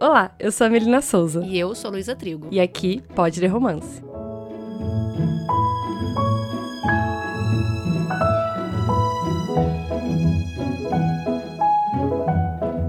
[0.00, 1.44] Olá, eu sou a Melina Souza.
[1.44, 2.46] E eu sou Luísa Trigo.
[2.52, 4.00] E aqui pode ler romance.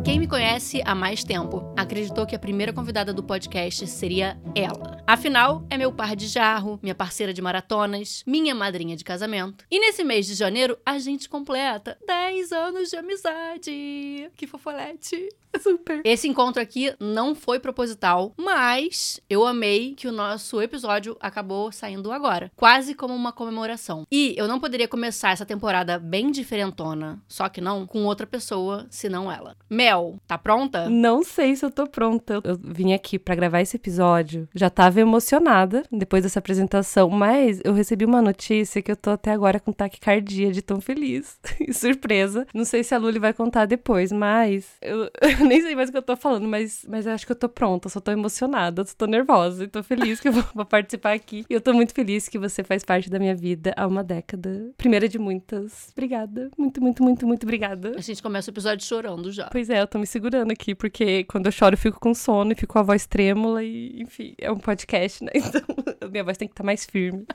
[0.04, 5.04] Quem me conhece há mais tempo acreditou que a primeira convidada do podcast seria ela.
[5.08, 9.66] Afinal, é meu par de jarro, minha parceira de maratonas, minha madrinha de casamento.
[9.72, 14.32] E nesse mês de janeiro, a gente completa 10 anos de amizade.
[14.36, 15.30] Que fofolete!
[15.62, 16.02] Super.
[16.04, 22.12] Esse encontro aqui não foi proposital, mas eu amei que o nosso episódio acabou saindo
[22.12, 24.06] agora, quase como uma comemoração.
[24.12, 28.86] E eu não poderia começar essa temporada bem diferentona, só que não com outra pessoa,
[28.90, 29.56] senão ela.
[29.70, 30.90] Mel, tá pronta?
[30.90, 32.42] Não sei se eu tô pronta.
[32.44, 37.74] Eu vim aqui para gravar esse episódio, já tava emocionada depois dessa apresentação, mas eu
[37.74, 42.46] recebi uma notícia que eu tô até agora com taquicardia de tão feliz e surpresa.
[42.54, 45.10] Não sei se a Luli vai contar depois, mas eu
[45.46, 47.50] nem sei mais o que eu tô falando, mas, mas eu acho que eu tô
[47.50, 51.14] pronta, só tô emocionada, só tô nervosa e tô feliz que eu vou, vou participar
[51.14, 51.46] aqui.
[51.50, 54.72] E eu tô muito feliz que você faz parte da minha vida há uma década.
[54.78, 55.90] Primeira de muitas.
[55.92, 56.50] Obrigada.
[56.58, 57.94] Muito, muito, muito, muito obrigada.
[57.98, 59.48] A gente começa o episódio chorando já.
[59.52, 62.52] Pois é, eu tô me segurando aqui, porque quando eu choro eu fico com sono
[62.52, 65.32] e fico com a voz trêmula e, enfim, é um podcast, né?
[66.00, 67.26] Então minha voz tem que estar tá mais firme.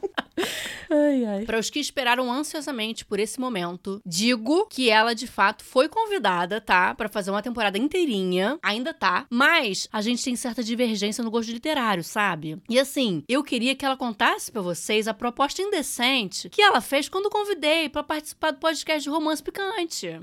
[0.90, 1.44] Ai, ai.
[1.44, 6.60] Para os que esperaram ansiosamente por esse momento, digo que ela de fato foi convidada,
[6.60, 6.94] tá?
[6.94, 8.58] Para fazer uma temporada inteirinha.
[8.62, 9.26] Ainda tá.
[9.30, 12.58] Mas a gente tem certa divergência no gosto literário, sabe?
[12.68, 17.08] E assim, eu queria que ela contasse para vocês a proposta indecente que ela fez
[17.08, 20.20] quando convidei para participar do podcast de romance picante.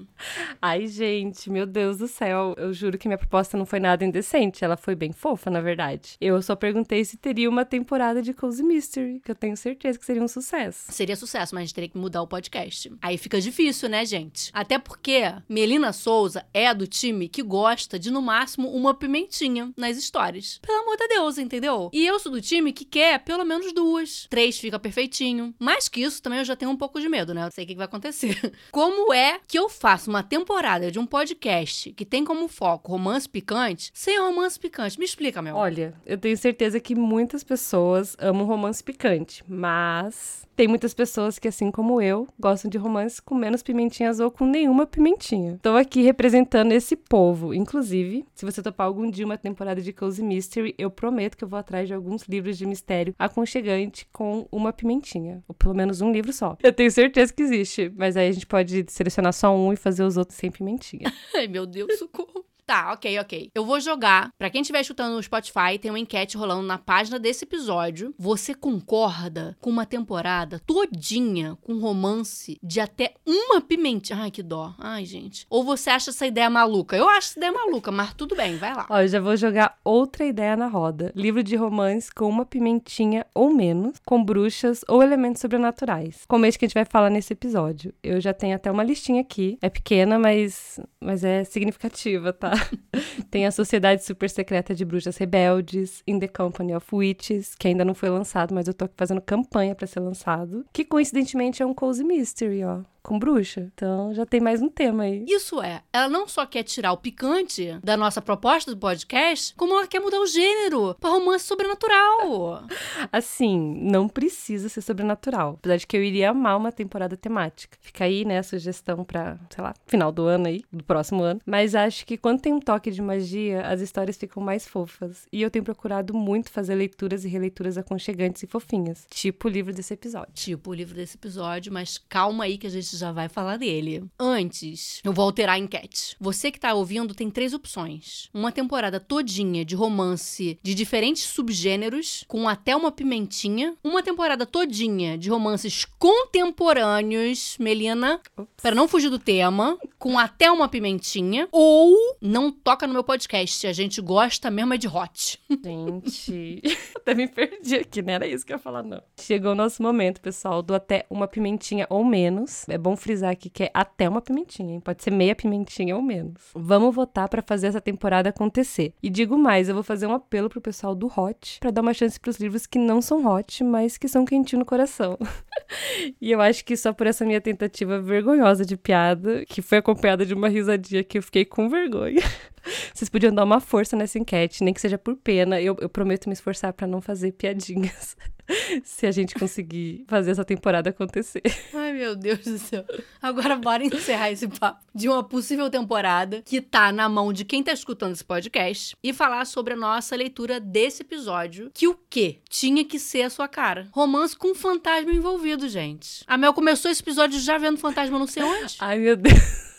[0.62, 2.53] Ai, gente, meu Deus do céu.
[2.58, 4.64] Eu juro que minha proposta não foi nada indecente.
[4.64, 6.16] Ela foi bem fofa, na verdade.
[6.20, 10.06] Eu só perguntei se teria uma temporada de Cozy Mystery, que eu tenho certeza que
[10.06, 10.52] seria um sucesso.
[10.70, 12.92] Seria sucesso, mas a gente teria que mudar o podcast.
[13.02, 14.50] Aí fica difícil, né, gente?
[14.54, 19.98] Até porque Melina Souza é do time que gosta de, no máximo, uma pimentinha nas
[19.98, 20.59] histórias.
[20.62, 21.90] Pelo amor de Deus, entendeu?
[21.94, 24.28] E eu sou do time que quer pelo menos duas.
[24.30, 25.53] Três fica perfeitinho.
[25.59, 27.46] Mais que isso, também eu já tenho um pouco de medo, né?
[27.46, 28.38] Eu sei o que vai acontecer.
[28.72, 33.28] Como é que eu faço uma temporada de um podcast que tem como foco romance
[33.28, 35.00] picante sem romance picante?
[35.00, 35.56] Me explica, meu.
[35.56, 41.47] Olha, eu tenho certeza que muitas pessoas amam romance picante, mas tem muitas pessoas que,
[41.47, 45.53] assim como eu, gostam de romances com menos pimentinhas ou com nenhuma pimentinha.
[45.55, 47.51] Estou aqui representando esse povo.
[47.51, 51.47] Inclusive, se você topar algum dia uma temporada de Cozy Mystery, eu prometo que eu
[51.47, 55.44] vou atrás de alguns livros de mistério aconchegante com uma pimentinha.
[55.47, 56.55] Ou pelo menos um livro só.
[56.61, 60.03] Eu tenho certeza que existe, mas aí a gente pode selecionar só um e fazer
[60.03, 61.11] os outros sem pimentinha.
[61.33, 62.45] Ai, meu Deus, socorro.
[62.72, 63.52] Tá, ok, ok.
[63.54, 64.32] Eu vou jogar.
[64.40, 68.16] Para quem estiver escutando no Spotify, tem uma enquete rolando na página desse episódio.
[68.18, 74.18] Você concorda com uma temporada todinha com romance de até uma pimentinha?
[74.18, 74.74] Ai, que dó.
[74.80, 75.46] Ai, gente.
[75.50, 76.96] Ou você acha essa ideia maluca?
[76.96, 78.86] Eu acho essa ideia maluca, mas tudo bem, vai lá.
[78.90, 81.12] Ó, eu já vou jogar outra ideia na roda.
[81.14, 86.24] Livro de romance com uma pimentinha ou menos, com bruxas ou elementos sobrenaturais.
[86.26, 87.94] Como esse que a gente vai falar nesse episódio.
[88.02, 89.58] Eu já tenho até uma listinha aqui.
[89.62, 92.60] É pequena, mas, mas é significativa, tá?
[93.29, 97.85] Tem a Sociedade Super Secreta de Bruxas Rebeldes, In the Company of Witches, que ainda
[97.85, 100.66] não foi lançado, mas eu tô fazendo campanha para ser lançado.
[100.73, 103.69] Que coincidentemente é um cozy mystery, ó com bruxa.
[103.73, 105.25] Então já tem mais um tema aí.
[105.28, 109.73] Isso é, ela não só quer tirar o picante da nossa proposta do podcast, como
[109.73, 112.63] ela quer mudar o gênero para romance sobrenatural.
[113.11, 115.56] assim, não precisa ser sobrenatural.
[115.59, 117.78] Apesar de que eu iria amar uma temporada temática.
[117.81, 121.41] Fica aí, né, a sugestão pra, sei lá, final do ano aí, do próximo ano.
[121.45, 125.28] Mas acho que quando tem um toque de magia, as histórias ficam mais fofas.
[125.31, 129.06] E eu tenho procurado muito fazer leituras e releituras aconchegantes e fofinhas.
[129.09, 130.34] Tipo o livro desse episódio.
[130.34, 133.57] Tipo o livro desse episódio, mas calma aí que a gente gente já vai falar
[133.57, 134.03] dele.
[134.19, 136.16] Antes, eu vou alterar a enquete.
[136.19, 142.25] Você que tá ouvindo tem três opções: uma temporada todinha de romance de diferentes subgêneros,
[142.28, 148.19] com até uma pimentinha, uma temporada todinha de romances contemporâneos, Melina,
[148.62, 153.68] para não fugir do tema, com até uma pimentinha, ou não toca no meu podcast,
[153.68, 155.40] a gente gosta mesmo é de hot.
[155.64, 156.61] Gente,
[156.96, 159.02] até me perdi aqui, não era isso que eu ia falar, não.
[159.20, 162.67] Chegou o nosso momento, pessoal, do até uma pimentinha ou menos.
[162.67, 164.79] É bom frisar aqui que é até uma pimentinha, hein?
[164.79, 166.41] Pode ser meia pimentinha ou menos.
[166.53, 168.93] Vamos votar para fazer essa temporada acontecer.
[169.01, 171.93] E digo mais, eu vou fazer um apelo pro pessoal do Hot para dar uma
[171.93, 175.17] chance pros livros que não são hot, mas que são quentinho no coração.
[176.19, 180.25] e eu acho que só por essa minha tentativa vergonhosa de piada, que foi acompanhada
[180.25, 182.22] de uma risadinha que eu fiquei com vergonha.
[182.93, 185.61] Vocês podiam dar uma força nessa enquete, nem que seja por pena.
[185.61, 188.16] Eu, eu prometo me esforçar para não fazer piadinhas.
[188.84, 191.41] se a gente conseguir fazer essa temporada acontecer.
[191.73, 192.85] Ai, meu Deus do céu.
[193.22, 197.63] Agora bora encerrar esse papo de uma possível temporada que tá na mão de quem
[197.63, 202.40] tá escutando esse podcast e falar sobre a nossa leitura desse episódio, que o quê?
[202.49, 203.87] Tinha que ser a sua cara.
[203.91, 206.23] Romance com fantasma envolvido, gente.
[206.28, 208.75] A Mel começou esse episódio já vendo fantasma não sei onde.
[208.79, 209.71] Ai, meu Deus.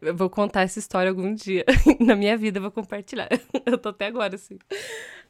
[0.00, 1.64] Eu vou contar essa história algum dia.
[2.00, 3.28] Na minha vida eu vou compartilhar.
[3.66, 4.58] Eu tô até agora assim.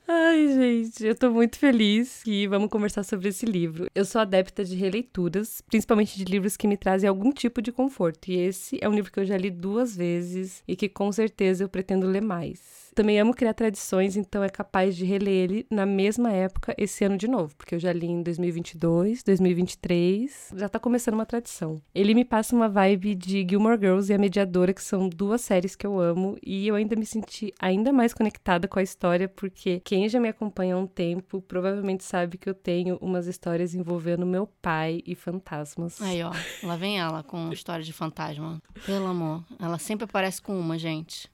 [0.07, 3.87] Ai, gente, eu tô muito feliz e vamos conversar sobre esse livro.
[3.95, 8.31] Eu sou adepta de releituras, principalmente de livros que me trazem algum tipo de conforto.
[8.31, 11.65] E esse é um livro que eu já li duas vezes e que com certeza
[11.65, 12.84] eu pretendo ler mais.
[12.95, 17.17] Também amo criar tradições, então é capaz de reler ele na mesma época esse ano
[17.17, 21.83] de novo, porque eu já li em 2022, 2023, já tá começando uma tradição.
[21.93, 25.75] Ele me passa uma vibe de Gilmore Girls e A Mediadora, que são duas séries
[25.75, 29.81] que eu amo, e eu ainda me senti ainda mais conectada com a história, porque
[29.85, 34.25] quem já me acompanha há um tempo provavelmente sabe que eu tenho umas histórias envolvendo
[34.25, 36.01] meu pai e fantasmas.
[36.01, 36.31] Aí, ó,
[36.63, 38.63] lá vem ela com história de fantasma.
[38.87, 41.34] Pelo amor, ela sempre aparece com uma, gente.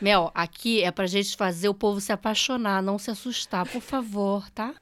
[0.00, 4.50] Mel, aqui é pra gente fazer o povo se apaixonar, não se assustar, por favor,
[4.50, 4.74] tá?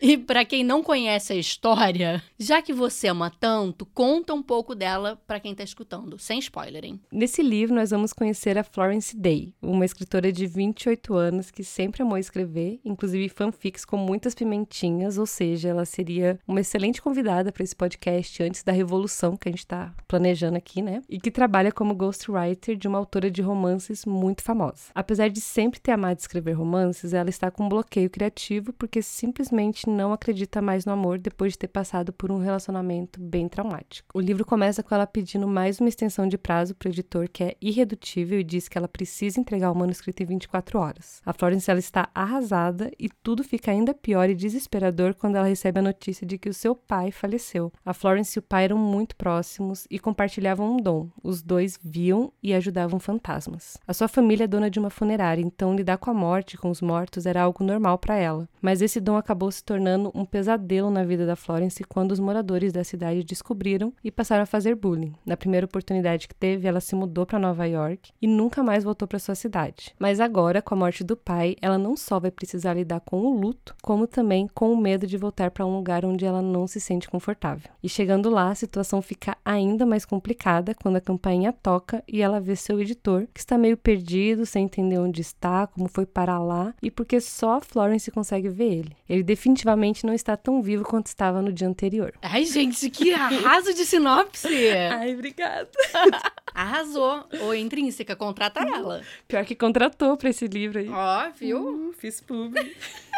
[0.00, 4.74] E para quem não conhece a história, já que você ama tanto, conta um pouco
[4.74, 7.00] dela para quem tá escutando, sem spoiler, hein?
[7.10, 12.02] Nesse livro nós vamos conhecer a Florence Day, uma escritora de 28 anos que sempre
[12.02, 17.64] amou escrever, inclusive fanfics com muitas pimentinhas, ou seja, ela seria uma excelente convidada para
[17.64, 21.02] esse podcast antes da revolução que a gente tá planejando aqui, né?
[21.08, 24.90] E que trabalha como ghostwriter de uma autora de romances muito famosa.
[24.94, 29.90] Apesar de sempre ter amado escrever romances, ela está com um bloqueio criativo porque simplesmente
[29.90, 34.08] não acredita mais no amor depois de ter passado por um relacionamento bem traumático.
[34.14, 37.42] O livro começa com ela pedindo mais uma extensão de prazo para o editor que
[37.42, 41.20] é irredutível e diz que ela precisa entregar o manuscrito em 24 horas.
[41.26, 45.80] A Florence ela está arrasada e tudo fica ainda pior e desesperador quando ela recebe
[45.80, 47.72] a notícia de que o seu pai faleceu.
[47.84, 51.08] A Florence e o pai eram muito próximos e compartilhavam um dom.
[51.20, 53.76] Os dois viam e ajudavam fantasmas.
[53.88, 56.80] A sua família é dona de uma funerária, então lidar com a morte, com os
[56.80, 58.48] mortos, era algo normal para ela.
[58.62, 62.72] Mas esse dom acabou se tornando um pesadelo na vida da Florence quando os moradores
[62.72, 65.14] da cidade descobriram e passaram a fazer bullying.
[65.24, 69.06] Na primeira oportunidade que teve, ela se mudou para Nova York e nunca mais voltou
[69.06, 69.94] para sua cidade.
[69.98, 73.38] Mas agora, com a morte do pai, ela não só vai precisar lidar com o
[73.40, 76.80] luto, como também com o medo de voltar para um lugar onde ela não se
[76.80, 77.70] sente confortável.
[77.82, 82.40] E chegando lá, a situação fica ainda mais complicada quando a campainha toca e ela
[82.40, 86.74] vê seu editor, que está meio perdido, sem entender onde está, como foi parar lá
[86.82, 88.96] e porque só a Florence consegue ver ele.
[89.08, 92.12] Ele definitivamente não está tão vivo quanto estava no dia anterior.
[92.20, 94.48] Ai, gente, que arraso de sinopse!
[94.92, 95.68] Ai, obrigada.
[96.54, 97.24] Arrasou.
[97.42, 99.02] Ou intrínseca, contrata ela.
[99.28, 100.88] Pior que contratou pra esse livro aí.
[100.88, 101.88] Ó, viu?
[101.88, 102.74] Uh, fiz publi.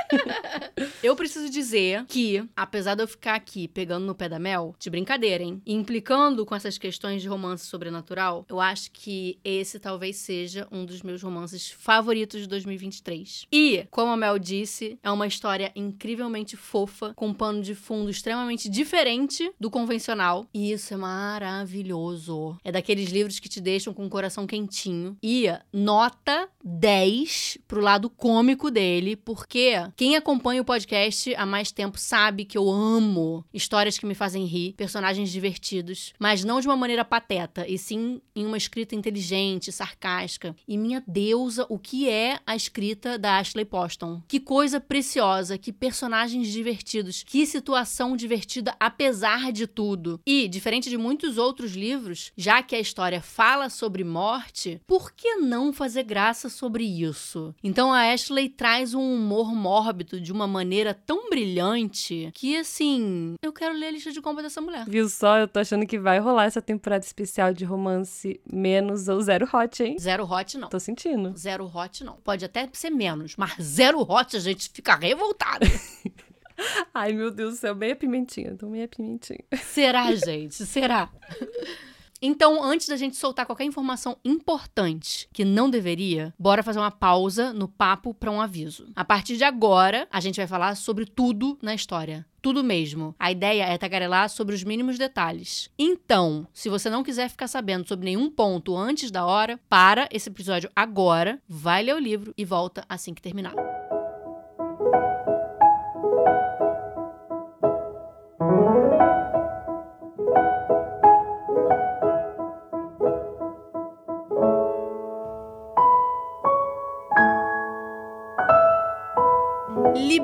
[1.03, 4.91] eu preciso dizer que, apesar de eu ficar aqui pegando no pé da Mel, de
[4.91, 5.61] brincadeira, hein?
[5.65, 10.85] E implicando com essas questões de romance sobrenatural, eu acho que esse talvez seja um
[10.85, 13.47] dos meus romances favoritos de 2023.
[13.53, 18.11] E, como a Mel disse, é uma história incrivelmente fofa, com um pano de fundo
[18.11, 20.47] extremamente diferente do convencional.
[20.53, 22.57] E isso é maravilhoso.
[22.65, 25.17] É daqueles livros que te deixam com o coração quentinho.
[25.23, 31.99] E nota 10 pro lado cômico dele, porque quem acompanha o podcast há mais tempo
[31.99, 36.77] sabe que eu amo histórias que me fazem rir, personagens divertidos, mas não de uma
[36.77, 40.55] maneira pateta, e sim em uma escrita inteligente, sarcástica.
[40.69, 44.23] E minha deusa, o que é a escrita da Ashley Poston?
[44.29, 50.21] Que coisa preciosa, que personagens divertidos, que situação divertida apesar de tudo.
[50.25, 55.35] E, diferente de muitos outros livros, já que a história fala sobre morte, por que
[55.39, 57.53] não fazer graça sobre isso?
[57.65, 63.35] Então a Ashley traz um humor mórbido órbito de uma maneira tão brilhante que, assim,
[63.43, 64.85] eu quero ler a lista de compra dessa mulher.
[64.87, 65.39] Viu só?
[65.39, 69.83] Eu tô achando que vai rolar essa temporada especial de romance menos ou zero hot,
[69.83, 69.97] hein?
[69.99, 70.69] Zero hot, não.
[70.69, 71.37] Tô sentindo.
[71.37, 72.17] Zero hot, não.
[72.17, 75.67] Pode até ser menos, mas zero hot a gente fica revoltada.
[76.93, 78.57] Ai, meu Deus do céu, meia pimentinha.
[78.57, 79.45] Tô meia pimentinha.
[79.63, 80.67] Será, gente?
[80.67, 81.09] Será?
[82.21, 87.53] Então, antes da gente soltar qualquer informação importante que não deveria, bora fazer uma pausa
[87.53, 88.89] no papo para um aviso.
[88.97, 92.27] A partir de agora, a gente vai falar sobre tudo na história.
[92.43, 93.15] Tudo mesmo.
[93.19, 95.71] A ideia é tagarelar sobre os mínimos detalhes.
[95.79, 100.29] Então, se você não quiser ficar sabendo sobre nenhum ponto antes da hora, para esse
[100.29, 103.55] episódio agora, vai ler o livro e volta assim que terminar.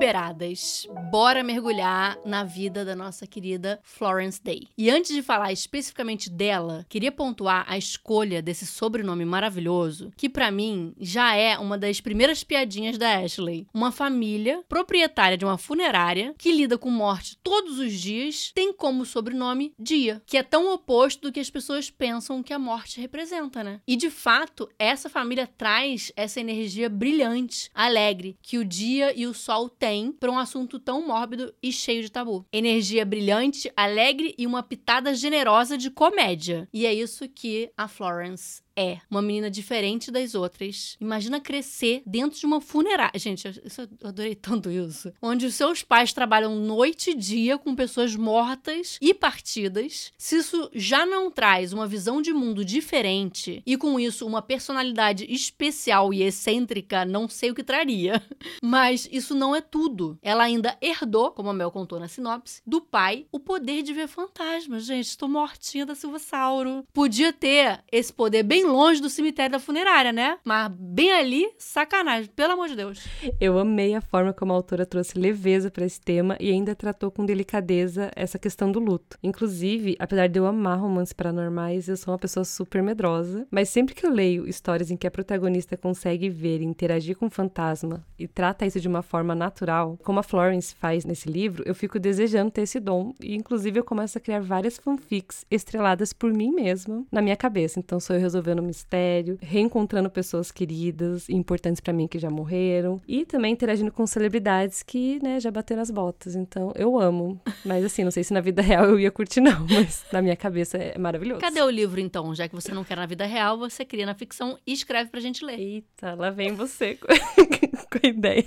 [0.04, 4.66] Liberadas, bora mergulhar na vida da nossa querida Florence Day.
[4.76, 10.50] E antes de falar especificamente dela, queria pontuar a escolha desse sobrenome maravilhoso, que para
[10.50, 13.64] mim já é uma das primeiras piadinhas da Ashley.
[13.73, 19.06] Uma família proprietária de uma funerária que lida com morte todos os dias tem como
[19.06, 23.62] sobrenome Dia, que é tão oposto do que as pessoas pensam que a morte representa,
[23.62, 23.80] né?
[23.87, 29.35] E de fato, essa família traz essa energia brilhante, alegre, que o dia e o
[29.35, 32.44] sol têm para um assunto tão mórbido e cheio de tabu.
[32.52, 36.68] Energia brilhante, alegre e uma pitada generosa de comédia.
[36.73, 40.97] E é isso que a Florence é uma menina diferente das outras.
[41.00, 43.19] Imagina crescer dentro de uma funerária.
[43.19, 43.54] Gente, eu,
[44.00, 45.12] eu adorei tanto isso.
[45.23, 50.12] Onde os seus pais trabalham noite e dia com pessoas mortas e partidas.
[50.19, 55.26] Se isso já não traz uma visão de mundo diferente e com isso uma personalidade
[55.28, 58.23] especial e excêntrica, não sei o que traria.
[58.62, 60.19] Mas isso não é tudo.
[60.23, 64.09] Ela ainda herdou, como a Mel contou na sinopse, do pai o poder de ver
[64.09, 64.85] fantasmas.
[64.85, 66.85] Gente, estou mortinha da Silva Sauro.
[66.93, 70.38] Podia ter esse poder bem longe do cemitério da funerária, né?
[70.44, 73.04] Mas bem ali, sacanagem, pelo amor de Deus.
[73.40, 77.11] Eu amei a forma como a autora trouxe leveza para esse tema e ainda tratou
[77.11, 79.18] com delicadeza essa questão do luto.
[79.23, 83.94] Inclusive, apesar de eu amar romances paranormais, eu sou uma pessoa super medrosa, mas sempre
[83.94, 88.04] que eu leio histórias em que a protagonista consegue ver e interagir com o fantasma
[88.18, 91.99] e trata isso de uma forma natural, como a Florence faz nesse livro, eu fico
[91.99, 96.50] desejando ter esse dom e inclusive eu começo a criar várias fanfics estreladas por mim
[96.50, 97.78] mesma na minha cabeça.
[97.78, 102.30] Então sou eu resolvendo resolvendo mistério, reencontrando pessoas queridas e importantes para mim que já
[102.30, 106.34] morreram e também interagindo com celebridades que, né, já bateram as botas.
[106.34, 107.40] Então, eu amo.
[107.64, 110.37] Mas assim, não sei se na vida real eu ia curtir não, mas na minha
[110.37, 111.40] cabeça é maravilhoso.
[111.40, 112.34] Cadê o livro então?
[112.34, 115.20] Já que você não quer na vida real, você cria na ficção e escreve pra
[115.20, 115.58] gente ler.
[115.58, 118.44] Eita, lá vem você com, com a ideia.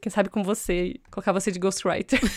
[0.00, 2.20] Quem sabe com você, colocar você de ghostwriter.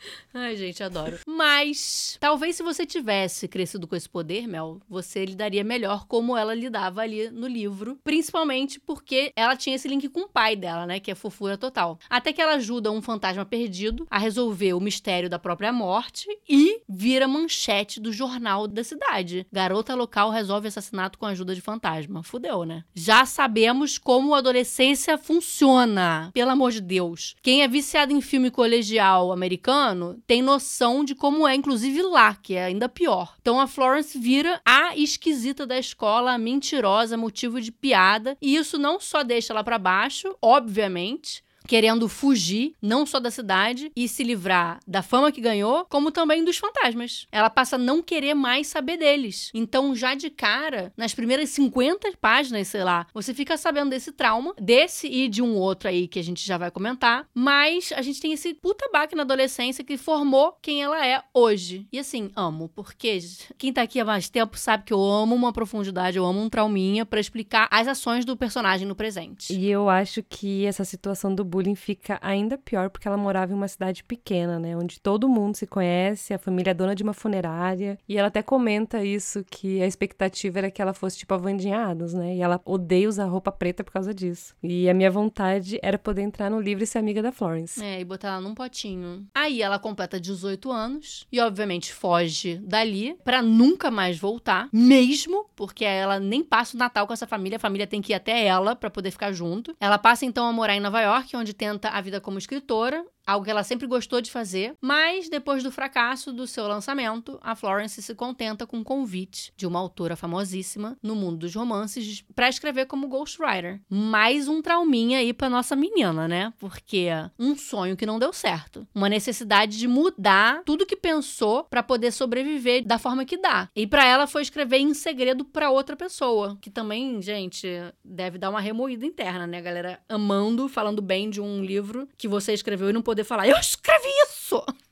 [0.32, 1.18] Ai, gente, adoro.
[1.26, 6.54] Mas talvez se você tivesse crescido com esse poder, Mel, você lidaria melhor como ela
[6.54, 11.00] lidava ali no livro, principalmente porque ela tinha esse link com o pai dela, né,
[11.00, 11.98] que é fofura total.
[12.08, 16.82] Até que ela ajuda um fantasma perdido a resolver o mistério da própria morte e
[16.88, 19.46] vira manchete do jornal da cidade.
[19.52, 22.22] Garota local resolve assassinato com a ajuda de fantasma.
[22.22, 22.84] Fudeu, né?
[22.94, 26.30] Já sabemos como a adolescência funciona.
[26.32, 27.34] Pelo amor de Deus.
[27.42, 29.89] Quem é viciado em filme colegial americano
[30.26, 33.36] tem noção de como é, inclusive lá, que é ainda pior.
[33.40, 38.78] Então a Florence vira a esquisita da escola, a mentirosa, motivo de piada, e isso
[38.78, 44.24] não só deixa ela para baixo, obviamente, querendo fugir, não só da cidade e se
[44.24, 47.28] livrar da fama que ganhou, como também dos fantasmas.
[47.30, 49.52] Ela passa a não querer mais saber deles.
[49.54, 54.52] Então, já de cara, nas primeiras 50 páginas, sei lá, você fica sabendo desse trauma,
[54.60, 58.20] desse e de um outro aí que a gente já vai comentar, mas a gente
[58.20, 61.86] tem esse puta baque na adolescência que formou quem ela é hoje.
[61.92, 63.20] E assim, amo, porque
[63.56, 66.50] quem tá aqui há mais tempo sabe que eu amo uma profundidade, eu amo um
[66.50, 69.52] trauminha para explicar as ações do personagem no presente.
[69.52, 73.52] E eu acho que essa situação do bullying bullying fica ainda pior porque ela morava
[73.52, 74.74] em uma cidade pequena, né?
[74.76, 77.98] Onde todo mundo se conhece, a família é dona de uma funerária.
[78.08, 82.36] E ela até comenta isso, que a expectativa era que ela fosse tipo a né?
[82.36, 84.54] E ela odeia usar roupa preta por causa disso.
[84.62, 87.82] E a minha vontade era poder entrar no livro e ser amiga da Florence.
[87.82, 89.26] É, e botar ela num potinho.
[89.34, 95.84] Aí ela completa 18 anos e, obviamente, foge dali para nunca mais voltar, mesmo porque
[95.84, 98.74] ela nem passa o Natal com essa família, a família tem que ir até ela
[98.74, 99.74] para poder ficar junto.
[99.80, 103.44] Ela passa então a morar em Nova York, onde tenta a vida como escritora algo
[103.44, 108.02] que ela sempre gostou de fazer, mas depois do fracasso do seu lançamento, a Florence
[108.02, 112.86] se contenta com um convite de uma autora famosíssima no mundo dos romances para escrever
[112.86, 113.80] como ghostwriter.
[113.88, 116.52] Mais um trauminha aí para nossa menina, né?
[116.58, 117.08] Porque
[117.38, 122.12] um sonho que não deu certo, uma necessidade de mudar tudo que pensou para poder
[122.12, 123.68] sobreviver da forma que dá.
[123.74, 127.66] E para ela foi escrever em segredo para outra pessoa, que também, gente,
[128.04, 130.00] deve dar uma remoída interna, né, galera?
[130.08, 134.08] Amando, falando bem de um livro que você escreveu e não poder falar, eu escrevi
[134.28, 134.62] isso!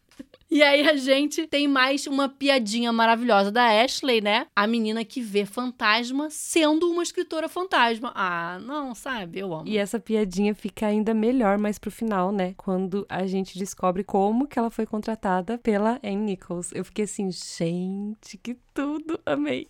[0.51, 4.47] E aí a gente tem mais uma piadinha maravilhosa da Ashley, né?
[4.57, 8.13] A menina que vê fantasma sendo uma escritora fantasma.
[8.15, 9.41] Ah, não, sabe?
[9.41, 9.69] Eu amo.
[9.69, 12.55] E essa piadinha fica ainda melhor mais pro final, né?
[12.57, 16.73] Quando a gente descobre como que ela foi contratada pela Anne Nichols.
[16.73, 19.69] Eu fiquei assim, gente, que tudo, amei.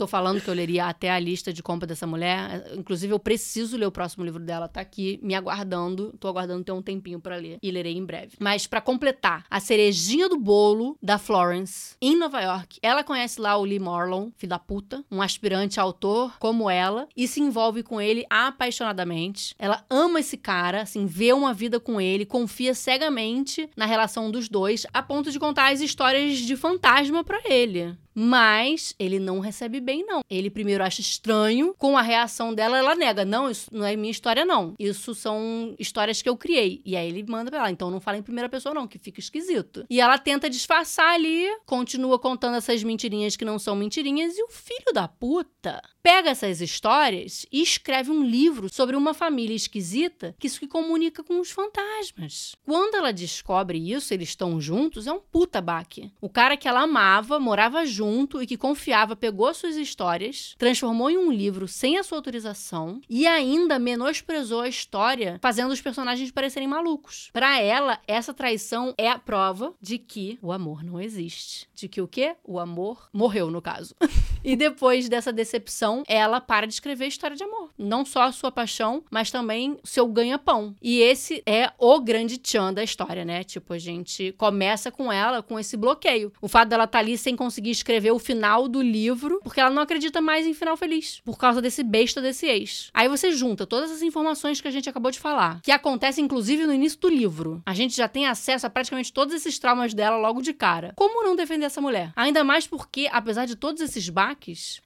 [0.00, 2.72] Tô falando que eu leria até a lista de compra dessa mulher.
[2.74, 6.14] Inclusive, eu preciso ler o próximo livro dela, tá aqui me aguardando.
[6.18, 8.36] Tô aguardando ter um tempinho para ler e lerei em breve.
[8.40, 13.58] Mas para completar, a cerejinha do bolo da Florence em Nova York, ela conhece lá
[13.58, 18.00] o Lee Marlon, filho da puta, um aspirante autor como ela, e se envolve com
[18.00, 19.54] ele apaixonadamente.
[19.58, 24.48] Ela ama esse cara, assim, vê uma vida com ele, confia cegamente na relação dos
[24.48, 27.98] dois, a ponto de contar as histórias de fantasma para ele.
[28.14, 30.20] Mas ele não recebe bem, não.
[30.28, 33.24] Ele primeiro acha estranho, com a reação dela, ela nega.
[33.24, 34.74] Não, isso não é minha história, não.
[34.78, 36.82] Isso são histórias que eu criei.
[36.84, 37.70] E aí ele manda pra ela.
[37.70, 39.84] Então não fala em primeira pessoa, não, que fica esquisito.
[39.88, 44.48] E ela tenta disfarçar ali, continua contando essas mentirinhas que não são mentirinhas, e o
[44.48, 50.48] filho da puta pega essas histórias e escreve um livro sobre uma família esquisita que
[50.48, 52.54] se comunica com os fantasmas.
[52.64, 56.12] Quando ela descobre isso, eles estão juntos, é um puta baque.
[56.20, 61.18] O cara que ela amava, morava junto e que confiava pegou suas histórias, transformou em
[61.18, 66.68] um livro sem a sua autorização e ainda menosprezou a história, fazendo os personagens parecerem
[66.68, 67.30] malucos.
[67.32, 71.68] Para ela, essa traição é a prova de que o amor não existe.
[71.74, 72.36] De que o quê?
[72.44, 73.94] O amor morreu, no caso.
[74.44, 77.70] e depois dessa decepção, ela para de escrever história de amor.
[77.78, 80.74] Não só a sua paixão, mas também seu ganha-pão.
[80.80, 83.44] E esse é o grande tchan da história, né?
[83.44, 86.32] Tipo, a gente começa com ela com esse bloqueio.
[86.40, 89.70] O fato dela estar tá ali sem conseguir escrever o final do livro, porque ela
[89.70, 92.90] não acredita mais em final feliz, por causa desse besta desse ex.
[92.94, 96.66] Aí você junta todas as informações que a gente acabou de falar, que acontecem inclusive
[96.66, 97.62] no início do livro.
[97.66, 100.92] A gente já tem acesso a praticamente todos esses traumas dela logo de cara.
[100.96, 102.12] Como não defender essa mulher?
[102.16, 104.08] Ainda mais porque, apesar de todos esses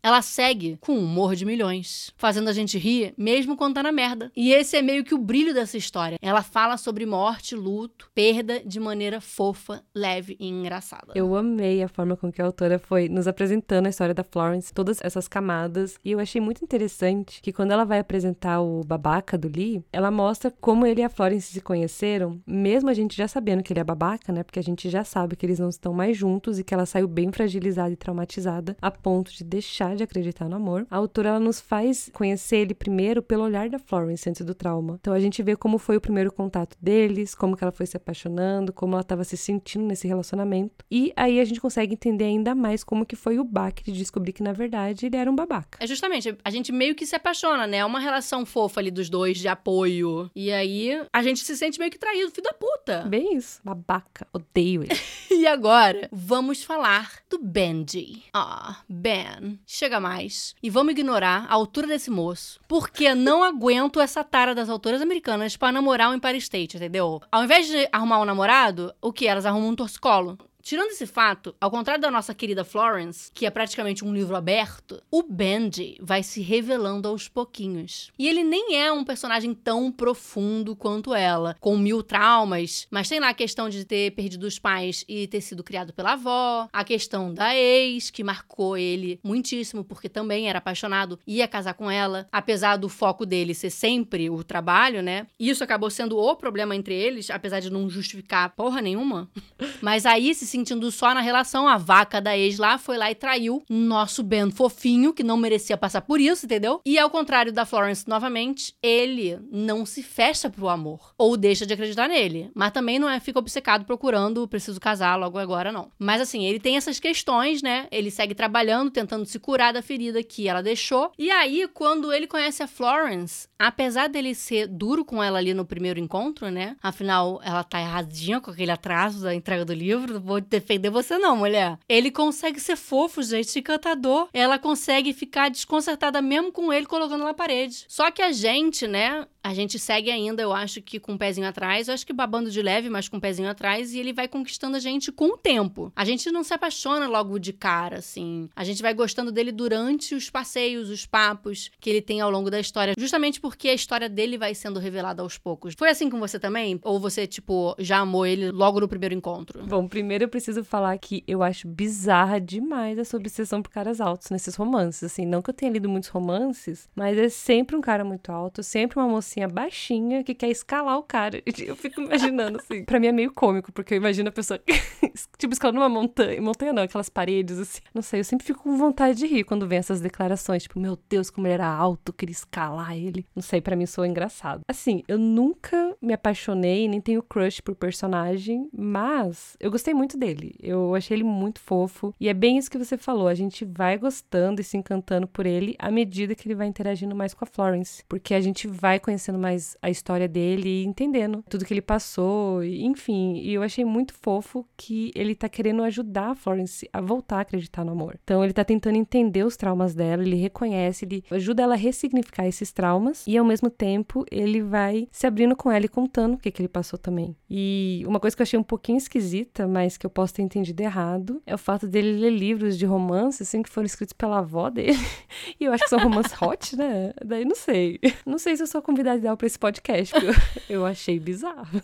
[0.02, 4.30] ela segue com humor de milhões, fazendo a gente rir mesmo quando tá na merda.
[4.36, 6.18] E esse é meio que o brilho dessa história.
[6.20, 11.12] Ela fala sobre morte, luto, perda de maneira fofa, leve e engraçada.
[11.14, 14.72] Eu amei a forma com que a autora foi nos apresentando a história da Florence,
[14.72, 15.98] todas essas camadas.
[16.04, 20.10] E eu achei muito interessante que quando ela vai apresentar o babaca do Lee, ela
[20.10, 23.80] mostra como ele e a Florence se conheceram, mesmo a gente já sabendo que ele
[23.80, 24.42] é babaca, né?
[24.42, 27.08] Porque a gente já sabe que eles não estão mais juntos e que ela saiu
[27.08, 30.86] bem fragilizada e traumatizada a ponto de deixar de acreditar no amor.
[30.90, 34.96] A autora ela nos faz conhecer ele primeiro pelo olhar da Florence antes do trauma.
[35.00, 37.96] Então a gente vê como foi o primeiro contato deles, como que ela foi se
[37.96, 40.84] apaixonando, como ela estava se sentindo nesse relacionamento.
[40.90, 44.32] E aí a gente consegue entender ainda mais como que foi o baque de descobrir
[44.32, 45.78] que, na verdade, ele era um babaca.
[45.80, 47.78] É justamente, a gente meio que se apaixona, né?
[47.78, 50.30] É uma relação fofa ali dos dois, de apoio.
[50.34, 53.02] E aí, a gente se sente meio que traído, filho da puta.
[53.08, 53.60] Bem isso.
[53.64, 54.26] Babaca.
[54.32, 54.94] Odeio ele.
[55.30, 58.22] e agora, vamos falar do Benji.
[58.32, 59.23] Ah, Ben.
[59.66, 60.54] Chega mais.
[60.62, 65.56] E vamos ignorar a altura desse moço, porque não aguento essa tara das autoras americanas
[65.56, 67.20] para namorar um Empire State, entendeu?
[67.30, 69.26] Ao invés de arrumar um namorado, o que?
[69.26, 70.38] Elas arrumam um torcicolo.
[70.64, 75.02] Tirando esse fato, ao contrário da nossa querida Florence, que é praticamente um livro aberto,
[75.10, 78.10] o Benji vai se revelando aos pouquinhos.
[78.18, 83.20] E ele nem é um personagem tão profundo quanto ela, com mil traumas, mas tem
[83.20, 86.82] lá a questão de ter perdido os pais e ter sido criado pela avó, a
[86.82, 91.90] questão da ex, que marcou ele muitíssimo, porque também era apaixonado e ia casar com
[91.90, 95.26] ela, apesar do foco dele ser sempre o trabalho, né?
[95.38, 99.28] Isso acabou sendo o problema entre eles, apesar de não justificar porra nenhuma.
[99.82, 103.14] Mas aí se sentindo só na relação, a vaca da ex lá foi lá e
[103.14, 106.80] traiu nosso Ben fofinho, que não merecia passar por isso, entendeu?
[106.86, 111.12] E ao contrário da Florence, novamente, ele não se fecha pro amor.
[111.18, 112.52] Ou deixa de acreditar nele.
[112.54, 115.90] Mas também não é, fica obcecado procurando, preciso casar logo agora, não.
[115.98, 117.88] Mas assim, ele tem essas questões, né?
[117.90, 121.10] Ele segue trabalhando, tentando se curar da ferida que ela deixou.
[121.18, 125.64] E aí, quando ele conhece a Florence, apesar dele ser duro com ela ali no
[125.64, 126.76] primeiro encontro, né?
[126.80, 130.20] Afinal, ela tá erradinha com aquele atraso da entrega do livro.
[130.20, 131.78] Vou defender você, não, mulher.
[131.88, 134.28] Ele consegue ser fofo, gente, encantador.
[134.32, 137.84] Ela consegue ficar desconcertada mesmo com ele colocando na parede.
[137.88, 139.26] Só que a gente, né?
[139.44, 142.50] A gente segue ainda, eu acho que com um pezinho atrás, eu acho que babando
[142.50, 145.36] de leve, mas com um pezinho atrás, e ele vai conquistando a gente com o
[145.36, 145.92] tempo.
[145.94, 148.48] A gente não se apaixona logo de cara, assim.
[148.56, 152.50] A gente vai gostando dele durante os passeios, os papos que ele tem ao longo
[152.50, 155.74] da história, justamente porque a história dele vai sendo revelada aos poucos.
[155.78, 156.80] Foi assim com você também?
[156.82, 159.62] Ou você, tipo, já amou ele logo no primeiro encontro?
[159.66, 164.30] Bom, primeiro eu preciso falar que eu acho bizarra demais essa obsessão por caras altos
[164.30, 165.04] nesses romances.
[165.04, 168.62] Assim, não que eu tenha lido muitos romances, mas é sempre um cara muito alto,
[168.62, 171.42] sempre uma mocinha mocinha baixinha que quer escalar o cara.
[171.58, 172.84] Eu fico imaginando, assim.
[172.84, 174.60] Pra mim é meio cômico, porque eu imagino a pessoa,
[175.38, 176.40] tipo, escalando uma montanha.
[176.40, 177.80] Montanha não, aquelas paredes, assim.
[177.94, 180.64] Não sei, eu sempre fico com vontade de rir quando vem essas declarações.
[180.64, 183.26] Tipo, meu Deus, como ele era alto, queria escalar ele.
[183.34, 184.60] Não sei, para mim soa engraçado.
[184.68, 190.54] Assim, eu nunca me apaixonei, nem tenho crush por personagem, mas eu gostei muito dele.
[190.62, 192.14] Eu achei ele muito fofo.
[192.20, 193.28] E é bem isso que você falou.
[193.28, 197.14] A gente vai gostando e se encantando por ele à medida que ele vai interagindo
[197.14, 198.04] mais com a Florence.
[198.08, 202.62] Porque a gente vai conhecendo mais a história dele e entendendo tudo que ele passou,
[202.62, 203.36] enfim.
[203.36, 207.40] E eu achei muito fofo que ele tá querendo ajudar a Florence a voltar a
[207.40, 208.18] acreditar no amor.
[208.22, 212.46] Então ele tá tentando entender os traumas dela, ele reconhece, ele ajuda ela a ressignificar
[212.46, 216.38] esses traumas e ao mesmo tempo ele vai se abrindo com ela e contando o
[216.38, 217.36] que, que ele passou também.
[217.48, 220.82] E uma coisa que eu achei um pouquinho esquisita, mas que eu posso ter entendido
[220.82, 224.70] errado, é o fato dele ler livros de romance, assim, que foram escritos pela avó
[224.70, 224.98] dele.
[225.60, 227.12] e eu acho que são romances hot, né?
[227.24, 227.98] Daí não sei.
[228.26, 230.14] Não sei se eu sou convidada ideal pra esse podcast,
[230.68, 231.82] eu achei bizarro.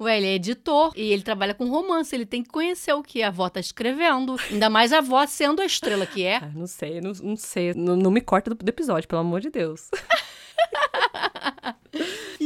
[0.00, 2.14] Ué, ele é editor e ele trabalha com romance.
[2.14, 4.36] Ele tem que conhecer o que a avó tá escrevendo.
[4.50, 6.36] Ainda mais a avó sendo a estrela que é.
[6.36, 7.72] Ah, não sei, não, não sei.
[7.74, 9.88] Não, não me corta do, do episódio, pelo amor de Deus.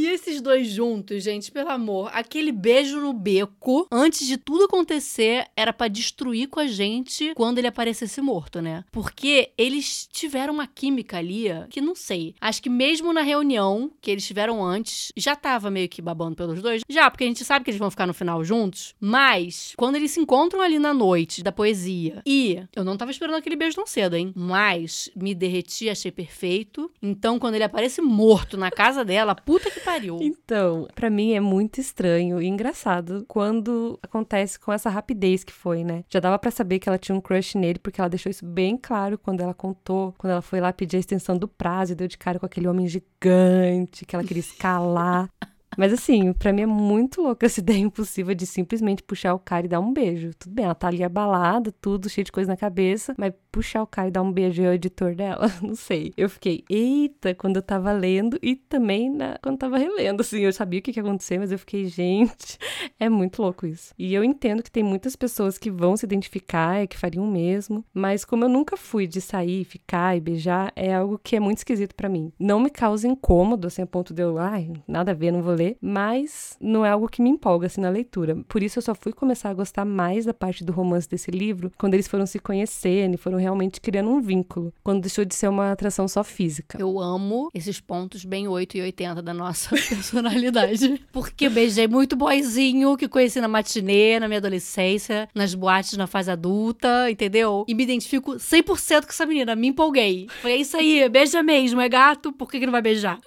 [0.09, 5.71] Esses dois juntos, gente, pelo amor, aquele beijo no beco, antes de tudo acontecer, era
[5.71, 8.85] para destruir com a gente quando ele aparecesse morto, né?
[8.91, 12.35] Porque eles tiveram uma química ali que não sei.
[12.41, 16.63] Acho que mesmo na reunião que eles tiveram antes, já tava meio que babando pelos
[16.63, 16.81] dois.
[16.89, 18.95] Já, porque a gente sabe que eles vão ficar no final juntos.
[18.99, 23.37] Mas, quando eles se encontram ali na noite da poesia, e eu não tava esperando
[23.37, 24.33] aquele beijo tão cedo, hein?
[24.35, 26.91] Mas me derreti, achei perfeito.
[27.03, 29.98] Então, quando ele aparece morto na casa dela, puta que pariu.
[30.23, 35.85] Então, para mim é muito estranho e engraçado quando acontece com essa rapidez que foi,
[35.85, 36.05] né?
[36.09, 38.77] Já dava para saber que ela tinha um crush nele, porque ela deixou isso bem
[38.77, 42.09] claro quando ela contou, quando ela foi lá pedir a extensão do prazo e deu
[42.09, 45.29] de cara com aquele homem gigante que ela queria escalar.
[45.79, 49.65] Mas assim, pra mim é muito louca essa ideia impossível de simplesmente puxar o cara
[49.65, 50.33] e dar um beijo.
[50.37, 53.87] Tudo bem, ela tá ali abalada, tudo cheio de coisa na cabeça, mas puxar o
[53.87, 55.47] cara e dar um beijo é o editor dela?
[55.63, 56.13] Não sei.
[56.17, 60.53] Eu fiquei, eita, quando eu tava lendo e também na, quando tava relendo, assim, eu
[60.53, 62.59] sabia o que, que ia acontecer, mas eu fiquei, gente,
[62.99, 63.95] é muito louco isso.
[63.97, 67.31] E eu entendo que tem muitas pessoas que vão se identificar e que fariam o
[67.31, 71.41] mesmo, mas como eu nunca fui de sair, ficar e beijar, é algo que é
[71.41, 72.33] muito esquisito para mim.
[72.37, 75.55] Não me causa incômodo, assim, a ponto de eu, ai, nada a ver, não vou
[75.55, 78.37] ler, mas não é algo que me empolga assim na leitura.
[78.49, 81.73] Por isso eu só fui começar a gostar mais da parte do romance desse livro
[81.77, 85.49] quando eles foram se conhecendo e foram realmente criando um vínculo, quando deixou de ser
[85.49, 86.79] uma atração só física.
[86.81, 92.97] Eu amo esses pontos bem 8 e 80 da nossa personalidade, porque beijei muito boyzinho
[92.97, 97.65] que conheci na matinê, na minha adolescência, nas boates na fase adulta, entendeu?
[97.67, 100.27] E me identifico 100% com essa menina, me empolguei.
[100.41, 103.19] Foi é isso aí, beija mesmo, é gato, por que, que não vai beijar?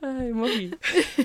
[0.00, 0.70] Ai, morri.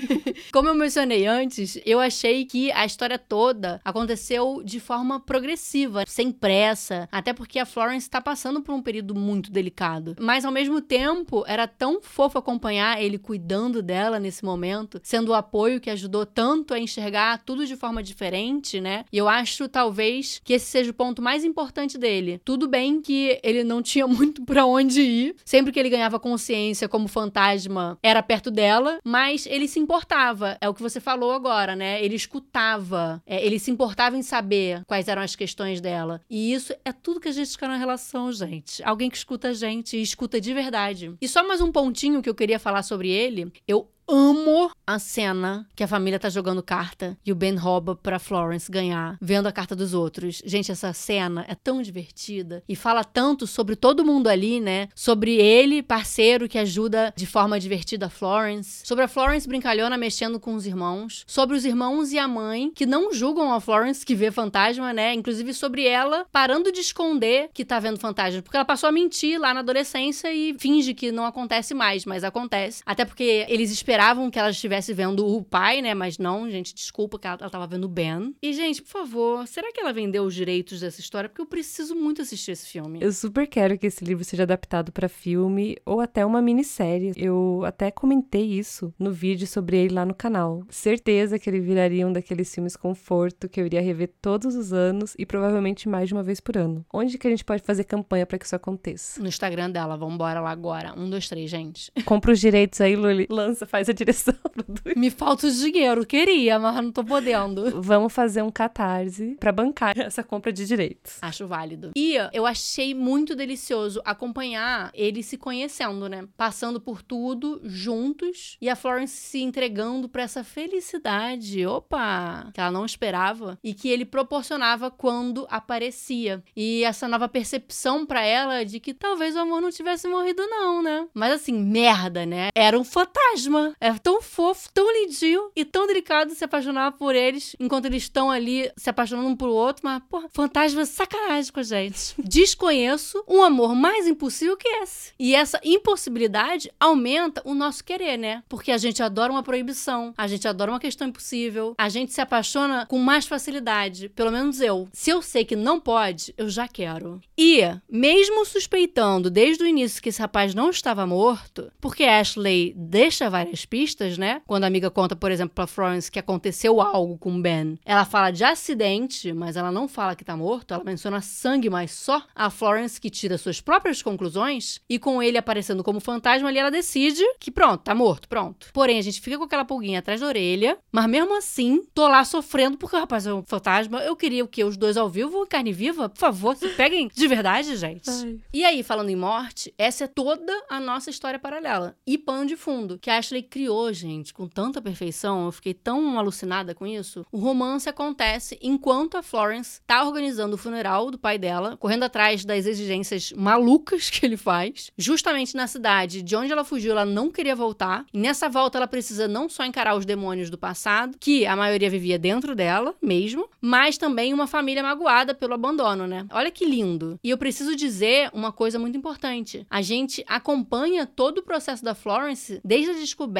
[0.52, 6.30] Como eu mencionei antes, eu achei que a história toda aconteceu de forma progressiva, sem
[6.30, 10.16] pressa, até porque a Florence está passando por um período muito delicado.
[10.18, 15.34] Mas ao mesmo tempo, era tão fofo acompanhar ele cuidando dela nesse momento, sendo o
[15.34, 19.04] apoio que ajudou tanto a enxergar tudo de forma diferente, né?
[19.12, 22.40] E eu acho talvez que esse seja o ponto mais importante dele.
[22.44, 26.88] Tudo bem que ele não tinha muito para onde ir, sempre que ele ganhava consciência
[26.88, 30.56] como fantasma, era perto dela, mas ele se importava.
[30.60, 32.02] É o que você falou agora, né?
[32.04, 36.20] Ele escutava, é, ele se importava em saber quais eram as questões dela.
[36.28, 38.82] E isso é tudo que a gente quer na relação, gente.
[38.82, 41.14] Alguém que escuta a gente e escuta de verdade.
[41.20, 43.52] E só mais um pontinho que eu queria falar sobre ele.
[43.66, 48.18] Eu amo a cena que a família tá jogando carta e o Ben rouba pra
[48.18, 50.42] Florence ganhar, vendo a carta dos outros.
[50.44, 54.88] Gente, essa cena é tão divertida e fala tanto sobre todo mundo ali, né?
[54.96, 60.40] Sobre ele, parceiro que ajuda de forma divertida a Florence, sobre a Florence brincalhona mexendo
[60.40, 64.14] com os irmãos, sobre os irmãos e a mãe que não julgam a Florence que
[64.14, 65.14] vê fantasma, né?
[65.14, 69.38] Inclusive sobre ela parando de esconder que tá vendo fantasma, porque ela passou a mentir
[69.40, 72.82] lá na adolescência e finge que não acontece mais, mas acontece.
[72.84, 75.92] Até porque eles esperavam esperavam que ela estivesse vendo o pai, né?
[75.92, 78.34] Mas não, gente, desculpa que ela, ela tava vendo o Ben.
[78.40, 81.28] E, gente, por favor, será que ela vendeu os direitos dessa história?
[81.28, 82.98] Porque eu preciso muito assistir esse filme.
[83.02, 87.12] Eu super quero que esse livro seja adaptado para filme ou até uma minissérie.
[87.14, 90.64] Eu até comentei isso no vídeo sobre ele lá no canal.
[90.70, 95.14] Certeza que ele viraria um daqueles filmes conforto que eu iria rever todos os anos
[95.18, 96.86] e provavelmente mais de uma vez por ano.
[96.90, 99.20] Onde que a gente pode fazer campanha para que isso aconteça?
[99.20, 100.98] No Instagram dela, vambora lá agora.
[100.98, 101.92] Um, dois, três, gente.
[102.06, 103.26] Compra os direitos aí, Luli.
[103.28, 104.34] Lança, faz a direção.
[104.96, 107.80] Me falta o dinheiro, queria, mas não tô podendo.
[107.82, 111.18] Vamos fazer um catarse para bancar essa compra de direitos.
[111.22, 111.90] Acho válido.
[111.96, 116.26] E eu achei muito delicioso acompanhar eles se conhecendo, né?
[116.36, 122.70] Passando por tudo juntos e a Florence se entregando para essa felicidade, opa, que ela
[122.70, 126.42] não esperava e que ele proporcionava quando aparecia.
[126.56, 130.82] E essa nova percepção para ela de que talvez o amor não tivesse morrido não,
[130.82, 131.06] né?
[131.14, 132.48] Mas assim, merda, né?
[132.54, 133.74] Era um fantasma.
[133.80, 138.30] É tão fofo, tão lindinho e tão delicado se apaixonar por eles enquanto eles estão
[138.30, 142.14] ali se apaixonando um pro outro, mas, porra, fantasma sacanagem com a gente.
[142.22, 145.12] Desconheço um amor mais impossível que esse.
[145.18, 148.42] E essa impossibilidade aumenta o nosso querer, né?
[148.48, 152.20] Porque a gente adora uma proibição, a gente adora uma questão impossível, a gente se
[152.20, 154.88] apaixona com mais facilidade, pelo menos eu.
[154.92, 157.20] Se eu sei que não pode, eu já quero.
[157.36, 163.30] E, mesmo suspeitando desde o início que esse rapaz não estava morto, porque Ashley deixa
[163.30, 164.42] várias pistas, né?
[164.46, 168.30] Quando a amiga conta, por exemplo, pra Florence que aconteceu algo com Ben, ela fala
[168.30, 172.50] de acidente, mas ela não fala que tá morto, ela menciona sangue, mas só a
[172.50, 177.24] Florence que tira suas próprias conclusões e com ele aparecendo como fantasma ali ela decide
[177.38, 178.68] que pronto, tá morto, pronto.
[178.72, 182.24] Porém, a gente fica com aquela pulguinha atrás da orelha, mas mesmo assim, tô lá
[182.24, 184.00] sofrendo porque o rapaz é um fantasma.
[184.00, 184.64] Eu queria o quê?
[184.64, 186.08] Os dois ao vivo, carne viva?
[186.08, 188.08] Por favor, se peguem de verdade, gente.
[188.08, 188.38] Ai.
[188.52, 191.96] E aí, falando em morte, essa é toda a nossa história paralela.
[192.06, 196.18] E pano de fundo, que a Ashley criou, gente, com tanta perfeição, eu fiquei tão
[196.18, 197.26] alucinada com isso.
[197.32, 202.44] O romance acontece enquanto a Florence tá organizando o funeral do pai dela, correndo atrás
[202.44, 204.90] das exigências malucas que ele faz.
[204.96, 208.06] Justamente na cidade de onde ela fugiu, ela não queria voltar.
[208.14, 211.90] E nessa volta, ela precisa não só encarar os demônios do passado, que a maioria
[211.90, 216.24] vivia dentro dela mesmo, mas também uma família magoada pelo abandono, né?
[216.30, 217.18] Olha que lindo.
[217.24, 219.66] E eu preciso dizer uma coisa muito importante.
[219.68, 223.39] A gente acompanha todo o processo da Florence desde a descoberta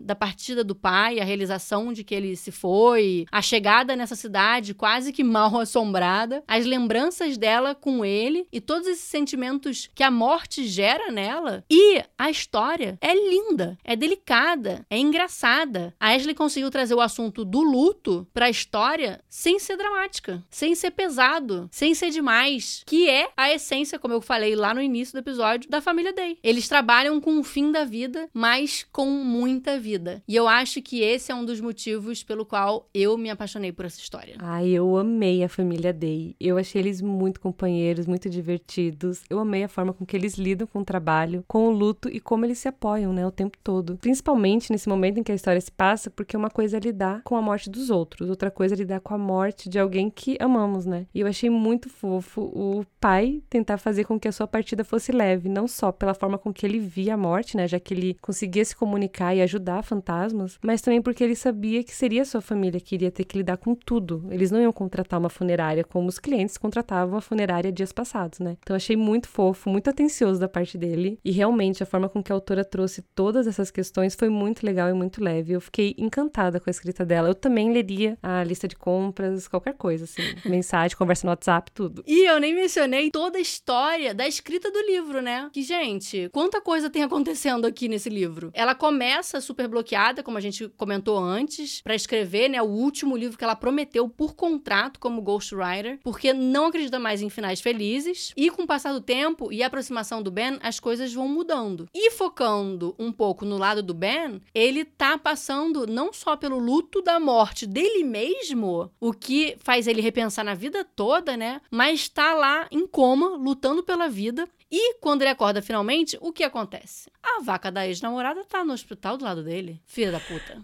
[0.00, 4.74] da partida do pai, a realização de que ele se foi, a chegada nessa cidade
[4.74, 10.10] quase que mal assombrada, as lembranças dela com ele e todos esses sentimentos que a
[10.10, 11.64] morte gera nela.
[11.70, 15.94] E a história é linda, é delicada, é engraçada.
[15.98, 20.74] A Ashley conseguiu trazer o assunto do luto para a história sem ser dramática, sem
[20.74, 25.12] ser pesado, sem ser demais, que é a essência, como eu falei lá no início
[25.12, 26.38] do episódio, da família Day.
[26.42, 30.22] Eles trabalham com o fim da vida, mas com muita vida.
[30.26, 33.84] E eu acho que esse é um dos motivos pelo qual eu me apaixonei por
[33.84, 34.36] essa história.
[34.38, 36.34] Ai, eu amei a família Day.
[36.40, 39.22] Eu achei eles muito companheiros, muito divertidos.
[39.28, 42.20] Eu amei a forma com que eles lidam com o trabalho, com o luto e
[42.20, 43.98] como eles se apoiam, né, o tempo todo.
[43.98, 47.36] Principalmente nesse momento em que a história se passa, porque uma coisa é lidar com
[47.36, 50.86] a morte dos outros, outra coisa é lidar com a morte de alguém que amamos,
[50.86, 51.06] né?
[51.14, 55.12] E eu achei muito fofo o pai tentar fazer com que a sua partida fosse
[55.12, 58.16] leve, não só pela forma com que ele via a morte, né, já que ele
[58.22, 62.80] conseguia se comunicar e ajudar fantasmas, mas também porque ele sabia que seria sua família
[62.80, 64.26] que iria ter que lidar com tudo.
[64.30, 68.56] Eles não iam contratar uma funerária como os clientes contratavam a funerária dias passados, né?
[68.62, 72.32] Então achei muito fofo, muito atencioso da parte dele e realmente a forma com que
[72.32, 75.52] a autora trouxe todas essas questões foi muito legal e muito leve.
[75.52, 77.28] Eu fiquei encantada com a escrita dela.
[77.28, 82.04] Eu também leria a lista de compras, qualquer coisa assim, mensagem, conversa no WhatsApp, tudo.
[82.06, 85.50] E eu nem mencionei toda a história da escrita do livro, né?
[85.52, 88.50] Que gente, quanta coisa tem acontecendo aqui nesse livro.
[88.54, 89.07] Ela começa
[89.40, 93.56] super bloqueada, como a gente comentou antes, para escrever, né, o último livro que ela
[93.56, 98.32] prometeu por contrato como ghostwriter, porque não acredita mais em finais felizes.
[98.36, 101.88] E com o passar do tempo e a aproximação do Ben, as coisas vão mudando.
[101.94, 107.02] E focando um pouco no lado do Ben, ele tá passando não só pelo luto
[107.02, 111.60] da morte dele mesmo, o que faz ele repensar na vida toda, né?
[111.70, 114.48] Mas tá lá em coma, lutando pela vida.
[114.70, 117.10] E quando ele acorda finalmente, o que acontece?
[117.22, 119.80] A vaca da ex-namorada tá no hospital do lado dele.
[119.86, 120.62] Filha da puta.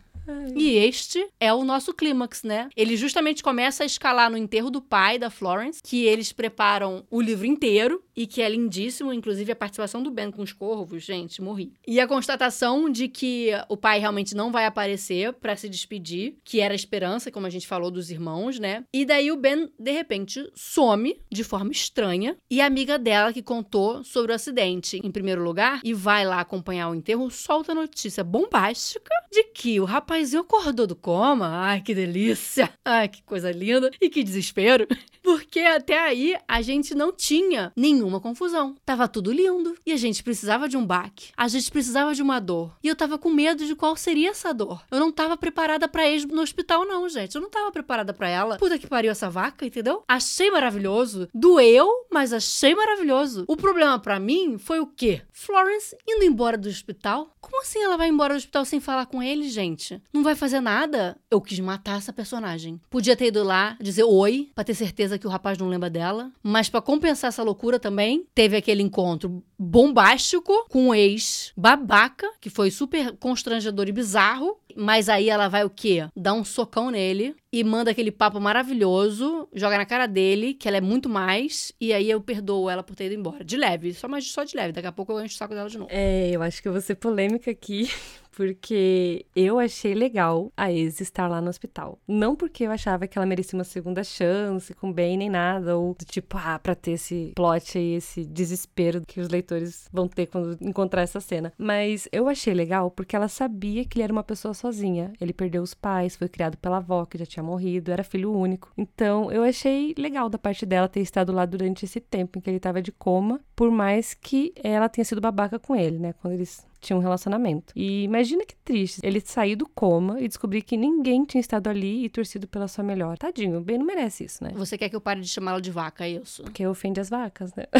[0.55, 2.69] E este é o nosso clímax, né?
[2.75, 7.21] Ele justamente começa a escalar no enterro do pai da Florence, que eles preparam o
[7.21, 11.42] livro inteiro e que é lindíssimo, inclusive a participação do Ben com os corvos, gente,
[11.42, 11.72] morri.
[11.87, 16.61] E a constatação de que o pai realmente não vai aparecer para se despedir, que
[16.61, 18.85] era a esperança, como a gente falou dos irmãos, né?
[18.92, 23.42] E daí o Ben de repente some de forma estranha e a amiga dela que
[23.42, 27.74] contou sobre o acidente em primeiro lugar e vai lá acompanhar o enterro solta a
[27.74, 31.48] notícia bombástica de que o rapazinho acordou do coma.
[31.48, 32.70] Ai, que delícia!
[32.85, 34.87] Ai, que coisa linda e que desespero.
[35.22, 37.72] Porque até aí a gente não tinha
[38.05, 38.77] nenhuma confusão.
[38.85, 39.75] Tava tudo lindo.
[39.85, 41.33] E a gente precisava de um baque.
[41.37, 42.77] A gente precisava de uma dor.
[42.83, 44.83] E eu tava com medo de qual seria essa dor.
[44.90, 47.35] Eu não tava preparada para ex no hospital, não, gente.
[47.35, 48.59] Eu não tava preparada para ela.
[48.59, 50.05] Puta que pariu essa vaca, entendeu?
[50.07, 51.29] Achei maravilhoso.
[51.35, 53.45] Doeu, mas achei maravilhoso.
[53.49, 55.23] O problema para mim foi o quê?
[55.33, 57.31] Florence indo embora do hospital.
[57.40, 60.03] Como assim ela vai embora do hospital sem falar com ele, gente?
[60.12, 61.17] Não vai fazer nada?
[61.31, 62.81] Eu quis matar essa personagem.
[62.90, 66.31] Podia ter ido lá dizer oi, pra ter certeza que o rapaz não lembra dela.
[66.43, 67.93] Mas para compensar essa loucura também,
[68.35, 74.59] teve aquele encontro bombástico com um ex babaca, que foi super constrangedor e bizarro.
[74.77, 76.09] Mas aí ela vai o quê?
[76.17, 80.79] Dar um socão nele e manda aquele papo maravilhoso, joga na cara dele, que ela
[80.79, 83.45] é muito mais, e aí eu perdoo ela por ter ido embora.
[83.45, 84.73] De leve, só mais só de leve.
[84.73, 85.89] Daqui a pouco eu encho o saco dela de novo.
[85.93, 87.89] É, eu acho que eu vou ser polêmica aqui,
[88.37, 91.97] porque eu achei legal a ex estar lá no hospital.
[92.09, 95.97] Não porque eu achava que ela merecia uma segunda chance com bem nem nada, ou
[96.05, 100.59] tipo, ah, pra ter esse plot aí, esse desespero que os leitores vão ter quando
[100.61, 101.53] encontrar essa cena.
[101.57, 105.12] Mas eu achei legal porque ela sabia que ele era uma pessoa sozinha.
[105.20, 108.72] Ele perdeu os pais, foi criado pela avó, que já tinha morrido, era filho único.
[108.79, 112.48] Então eu achei legal da parte dela ter estado lá durante esse tempo em que
[112.48, 116.14] ele estava de coma, por mais que ela tenha sido babaca com ele, né?
[116.14, 117.73] Quando eles tinha um relacionamento.
[117.75, 122.05] E imagina que triste ele sair do coma e descobrir que ninguém tinha estado ali
[122.05, 123.18] e torcido pela sua melhor.
[123.18, 124.51] Tadinho, bem não merece isso, né?
[124.55, 126.42] Você quer que eu pare de chamá-la de vaca, é isso?
[126.42, 127.64] Porque ofende as vacas, né?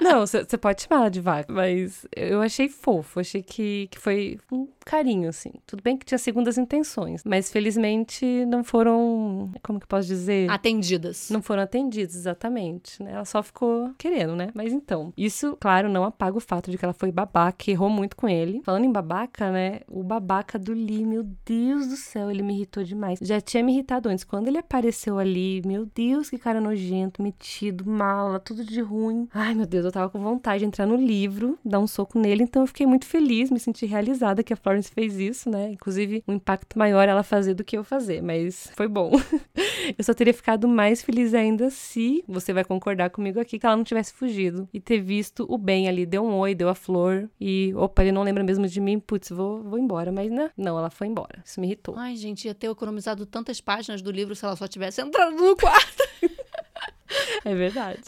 [0.00, 4.38] Não, você pode chamar ela de vaca, mas eu achei fofo, achei que, que foi
[4.50, 5.52] um carinho, assim.
[5.66, 10.50] Tudo bem que tinha segundas intenções, mas felizmente não foram, como que posso dizer?
[10.50, 11.30] Atendidas.
[11.30, 13.12] Não foram atendidas, exatamente, né?
[13.12, 14.50] Ela só ficou querendo, né?
[14.54, 18.16] Mas então, isso, claro, não apaga o fato de que ela foi babaca, errou muito
[18.16, 18.62] com ele.
[18.64, 19.80] Falando em babaca, né?
[19.88, 23.18] O babaca do Lee, meu Deus do céu, ele me irritou demais.
[23.22, 24.24] Já tinha me irritado antes.
[24.24, 29.28] Quando ele apareceu ali, meu Deus, que cara nojento, metido, mala, tudo de ruim.
[29.32, 32.42] Ai, meu Deus, eu tava com vontade de entrar no livro, dar um soco nele,
[32.42, 35.72] então eu fiquei muito feliz, me senti realizada que a Florence fez isso, né?
[35.72, 39.12] Inclusive, um impacto maior ela fazer do que eu fazer, mas foi bom.
[39.96, 43.76] eu só teria ficado mais feliz ainda se você vai concordar comigo aqui que ela
[43.76, 47.30] não tivesse fugido e ter visto o bem ali, deu um oi, deu a flor
[47.40, 50.50] e opa, ele não lembra mesmo de mim, putz, vou, vou embora, mas né?
[50.56, 51.42] Não, ela foi embora.
[51.44, 51.94] Isso me irritou.
[51.96, 55.56] Ai, gente, ia ter economizado tantas páginas do livro se ela só tivesse entrado no
[55.56, 56.04] quarto.
[57.44, 58.02] É verdade.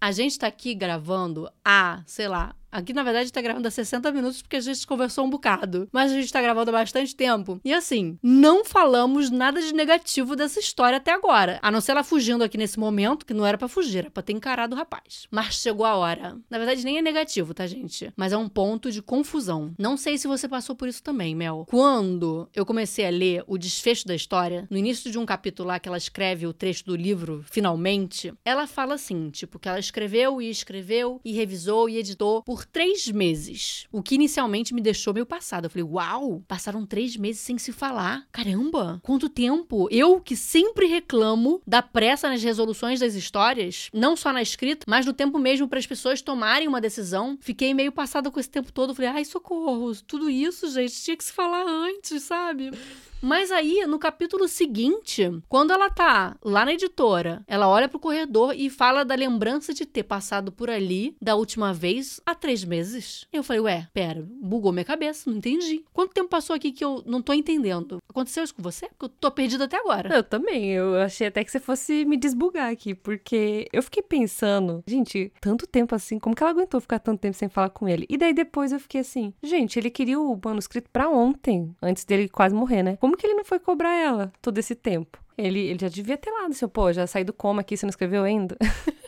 [0.00, 4.12] A gente tá aqui gravando há, sei lá, Aqui, na verdade, tá gravando há 60
[4.12, 5.88] minutos porque a gente conversou um bocado.
[5.92, 7.60] Mas a gente tá gravando há bastante tempo.
[7.64, 11.58] E assim, não falamos nada de negativo dessa história até agora.
[11.62, 14.22] A não ser ela fugindo aqui nesse momento, que não era para fugir, era pra
[14.22, 15.26] ter encarado o rapaz.
[15.30, 16.38] Mas chegou a hora.
[16.48, 18.12] Na verdade, nem é negativo, tá, gente?
[18.16, 19.74] Mas é um ponto de confusão.
[19.78, 21.66] Não sei se você passou por isso também, Mel.
[21.68, 25.78] Quando eu comecei a ler o desfecho da história, no início de um capítulo lá
[25.78, 30.40] que ela escreve o trecho do livro, finalmente, ela fala assim, tipo, que ela escreveu
[30.40, 33.86] e escreveu e revisou e editou por por três meses.
[33.90, 35.64] O que inicialmente me deixou meio passado.
[35.64, 38.26] Eu falei, uau, passaram três meses sem se falar.
[38.30, 39.88] Caramba, quanto tempo.
[39.90, 45.06] Eu que sempre reclamo da pressa nas resoluções das histórias, não só na escrita, mas
[45.06, 47.38] no tempo mesmo para as pessoas tomarem uma decisão.
[47.40, 48.90] Fiquei meio passada com esse tempo todo.
[48.90, 52.72] Eu falei, ai, socorro, tudo isso, gente, tinha que se falar antes, sabe?
[53.22, 58.54] Mas aí, no capítulo seguinte, quando ela tá lá na editora, ela olha pro corredor
[58.56, 63.26] e fala da lembrança de ter passado por ali da última vez há três meses.
[63.30, 65.84] Eu falei, ué, pera, bugou minha cabeça, não entendi.
[65.92, 67.98] Quanto tempo passou aqui que eu não tô entendendo?
[68.08, 68.88] Aconteceu isso com você?
[68.88, 70.14] Porque eu tô perdida até agora.
[70.14, 74.82] Eu também, eu achei até que você fosse me desbugar aqui, porque eu fiquei pensando,
[74.86, 78.06] gente, tanto tempo assim, como que ela aguentou ficar tanto tempo sem falar com ele?
[78.08, 82.28] E daí depois eu fiquei assim, gente, ele queria o manuscrito para ontem, antes dele
[82.28, 82.96] quase morrer, né?
[82.96, 85.18] Como como que ele não foi cobrar ela todo esse tempo?
[85.36, 87.90] Ele, ele já devia ter lá, seu pô, já saí do coma aqui, você não
[87.90, 88.56] escreveu ainda?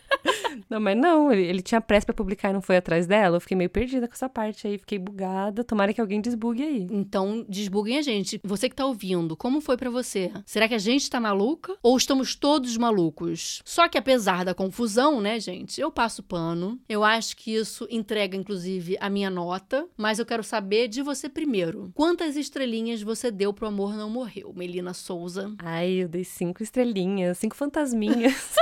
[0.69, 3.37] Não, mas não, ele, ele tinha pressa para publicar e não foi atrás dela.
[3.37, 5.63] Eu fiquei meio perdida com essa parte aí, fiquei bugada.
[5.63, 6.87] Tomara que alguém desbugue aí.
[6.91, 8.39] Então, desbuguem a gente.
[8.43, 10.31] Você que tá ouvindo, como foi para você?
[10.45, 13.61] Será que a gente tá maluca ou estamos todos malucos?
[13.65, 16.79] Só que apesar da confusão, né, gente, eu passo pano.
[16.87, 21.27] Eu acho que isso entrega inclusive a minha nota, mas eu quero saber de você
[21.27, 21.91] primeiro.
[21.93, 25.53] Quantas estrelinhas você deu pro Amor Não Morreu, Melina Souza?
[25.59, 28.55] Ai, eu dei cinco estrelinhas, cinco fantasminhas.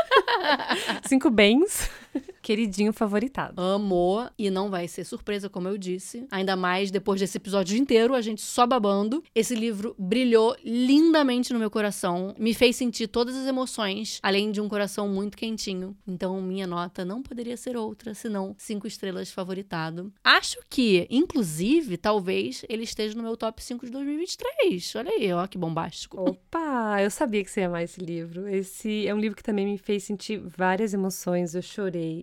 [1.08, 1.90] cinco bens.
[2.42, 3.62] Queridinho favoritado.
[3.62, 6.26] Amou e não vai ser surpresa, como eu disse.
[6.32, 9.24] Ainda mais depois desse episódio inteiro, a gente só babando.
[9.34, 14.60] Esse livro brilhou lindamente no meu coração, me fez sentir todas as emoções, além de
[14.60, 15.96] um coração muito quentinho.
[16.08, 20.12] Então, minha nota não poderia ser outra senão cinco estrelas favoritado.
[20.24, 24.96] Acho que, inclusive, talvez ele esteja no meu top 5 de 2023.
[24.96, 26.22] Olha aí, ó, que bombástico.
[26.22, 28.48] Opa, eu sabia que você ia amar esse livro.
[28.48, 31.54] Esse é um livro que também me fez sentir várias emoções.
[31.56, 31.81] Eu chorei,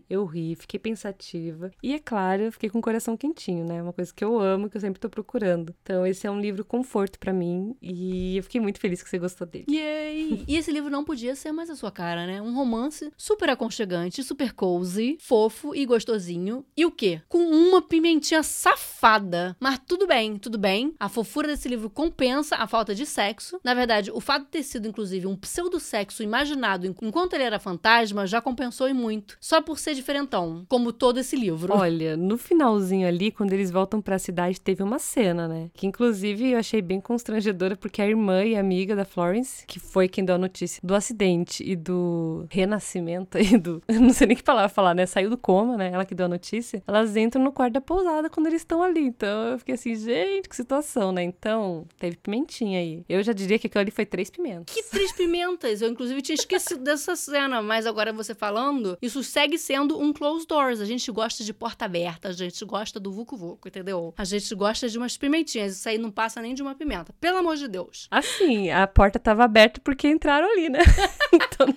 [0.09, 1.71] eu ri, fiquei pensativa.
[1.83, 3.83] E é claro, eu fiquei com o coração quentinho, né?
[3.83, 5.75] Uma coisa que eu amo, que eu sempre tô procurando.
[5.83, 9.19] Então, esse é um livro conforto para mim e eu fiquei muito feliz que você
[9.19, 9.67] gostou dele.
[9.69, 10.45] Yay!
[10.47, 12.41] e esse livro não podia ser mais a sua cara, né?
[12.41, 16.65] Um romance super aconchegante, super cozy, fofo e gostosinho.
[16.77, 17.21] E o quê?
[17.29, 19.57] Com uma pimentinha safada.
[19.61, 20.95] Mas tudo bem, tudo bem.
[20.99, 23.61] A fofura desse livro compensa a falta de sexo.
[23.65, 28.27] Na verdade, o fato de ter sido, inclusive, um pseudo-sexo imaginado enquanto ele era fantasma
[28.27, 29.37] já compensou e muito.
[29.49, 31.73] Só por ser diferentão, como todo esse livro.
[31.75, 35.71] Olha, no finalzinho ali, quando eles voltam para a cidade, teve uma cena, né?
[35.73, 40.07] Que inclusive eu achei bem constrangedora, porque a irmã e amiga da Florence, que foi
[40.07, 43.83] quem deu a notícia do acidente e do renascimento aí do.
[43.89, 45.07] Não sei nem que palavra falar, né?
[45.07, 45.93] Saiu do coma, né?
[45.95, 46.83] Ela que deu a notícia.
[46.87, 49.01] Elas entram no quarto da pousada quando eles estão ali.
[49.01, 51.23] Então eu fiquei assim, gente, que situação, né?
[51.23, 53.03] Então, teve pimentinha aí.
[53.09, 54.75] Eu já diria que aquilo ali foi três pimentas.
[54.75, 55.81] Que três pimentas?
[55.81, 60.49] Eu, inclusive, tinha esquecido dessa cena, mas agora você falando, isso segue sendo um closed
[60.49, 60.81] doors.
[60.81, 64.13] A gente gosta de porta aberta, a gente gosta do vucu vucu, entendeu?
[64.19, 65.77] A gente gosta de umas pimentinhas.
[65.77, 67.15] Isso aí não passa nem de uma pimenta.
[67.21, 68.09] Pelo amor de Deus.
[68.11, 70.81] Assim, a porta tava aberta porque entraram ali, né?
[71.33, 71.69] então...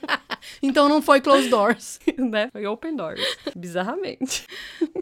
[0.64, 2.00] então não foi closed doors.
[2.18, 2.50] né?
[2.52, 3.22] Foi open doors.
[3.56, 4.48] Bizarramente.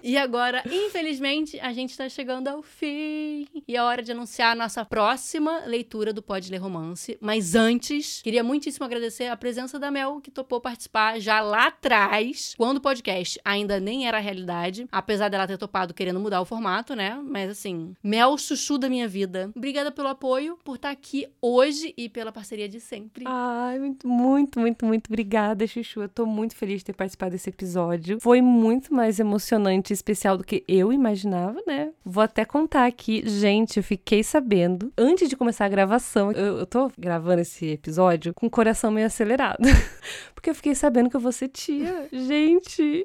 [0.04, 3.48] E agora, infelizmente, a gente tá chegando ao fim.
[3.68, 7.18] E é hora de anunciar a nossa próxima leitura do Pode Ler Romance.
[7.22, 12.49] Mas antes, queria muitíssimo agradecer a presença da Mel, que topou participar já lá atrás,
[12.58, 14.88] quando o podcast ainda nem era realidade.
[14.92, 17.20] Apesar dela ter topado querendo mudar o formato, né?
[17.24, 19.52] Mas assim, Mel, chuchu da minha vida.
[19.56, 23.26] Obrigada pelo apoio, por estar aqui hoje e pela parceria de sempre.
[23.28, 26.02] Ai, muito, muito, muito, muito obrigada, Chuchu.
[26.02, 28.20] Eu tô muito feliz de ter participado desse episódio.
[28.22, 31.92] Foi muito mais emocionante e especial do que eu imaginava, né?
[32.04, 33.24] Vou até contar aqui.
[33.28, 38.34] Gente, eu fiquei sabendo, antes de começar a gravação, eu, eu tô gravando esse episódio
[38.34, 39.60] com o coração meio acelerado.
[40.34, 42.08] Porque eu fiquei sabendo que eu vou ser tia.
[42.14, 42.39] Gente,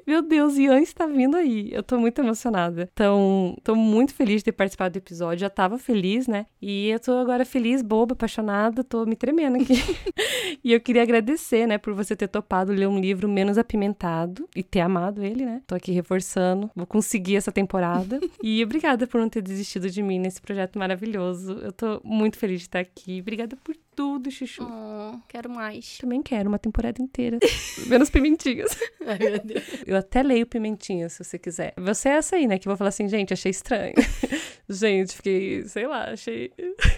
[0.07, 1.69] meu Deus, Ian está vindo aí.
[1.71, 2.89] Eu tô muito emocionada.
[2.93, 5.39] Então, tô muito feliz de ter participado do episódio.
[5.39, 6.45] Já tava feliz, né?
[6.61, 9.73] E eu tô agora feliz, boba, apaixonada, tô me tremendo aqui.
[10.63, 14.63] e eu queria agradecer, né, por você ter topado ler um livro menos apimentado e
[14.63, 15.61] ter amado ele, né?
[15.67, 16.69] Tô aqui reforçando.
[16.75, 18.19] Vou conseguir essa temporada.
[18.41, 21.53] e obrigada por não ter desistido de mim nesse projeto maravilhoso.
[21.53, 23.19] Eu tô muito feliz de estar aqui.
[23.21, 24.63] Obrigada por tudo, Chuchu.
[24.63, 25.97] Oh, quero mais.
[25.97, 27.39] Também quero uma temporada inteira.
[27.87, 28.77] Menos pimentinhas.
[29.05, 29.63] Ai, meu Deus.
[29.87, 31.73] Eu até leio pimentinhas, se você quiser.
[31.77, 32.59] Você é essa aí, né?
[32.59, 33.93] Que vou falar assim, gente, achei estranho.
[34.69, 36.51] gente, fiquei, sei lá, achei.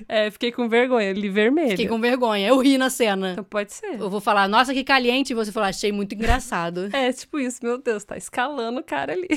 [0.08, 1.72] É, fiquei com vergonha, li vermelho.
[1.72, 2.48] Fiquei com vergonha.
[2.48, 3.34] Eu ri na cena.
[3.34, 4.00] Então pode ser.
[4.00, 5.34] Eu vou falar, nossa, que caliente.
[5.34, 6.90] E você falar, achei muito engraçado.
[6.92, 9.28] É, tipo isso, meu Deus, tá escalando o cara ali.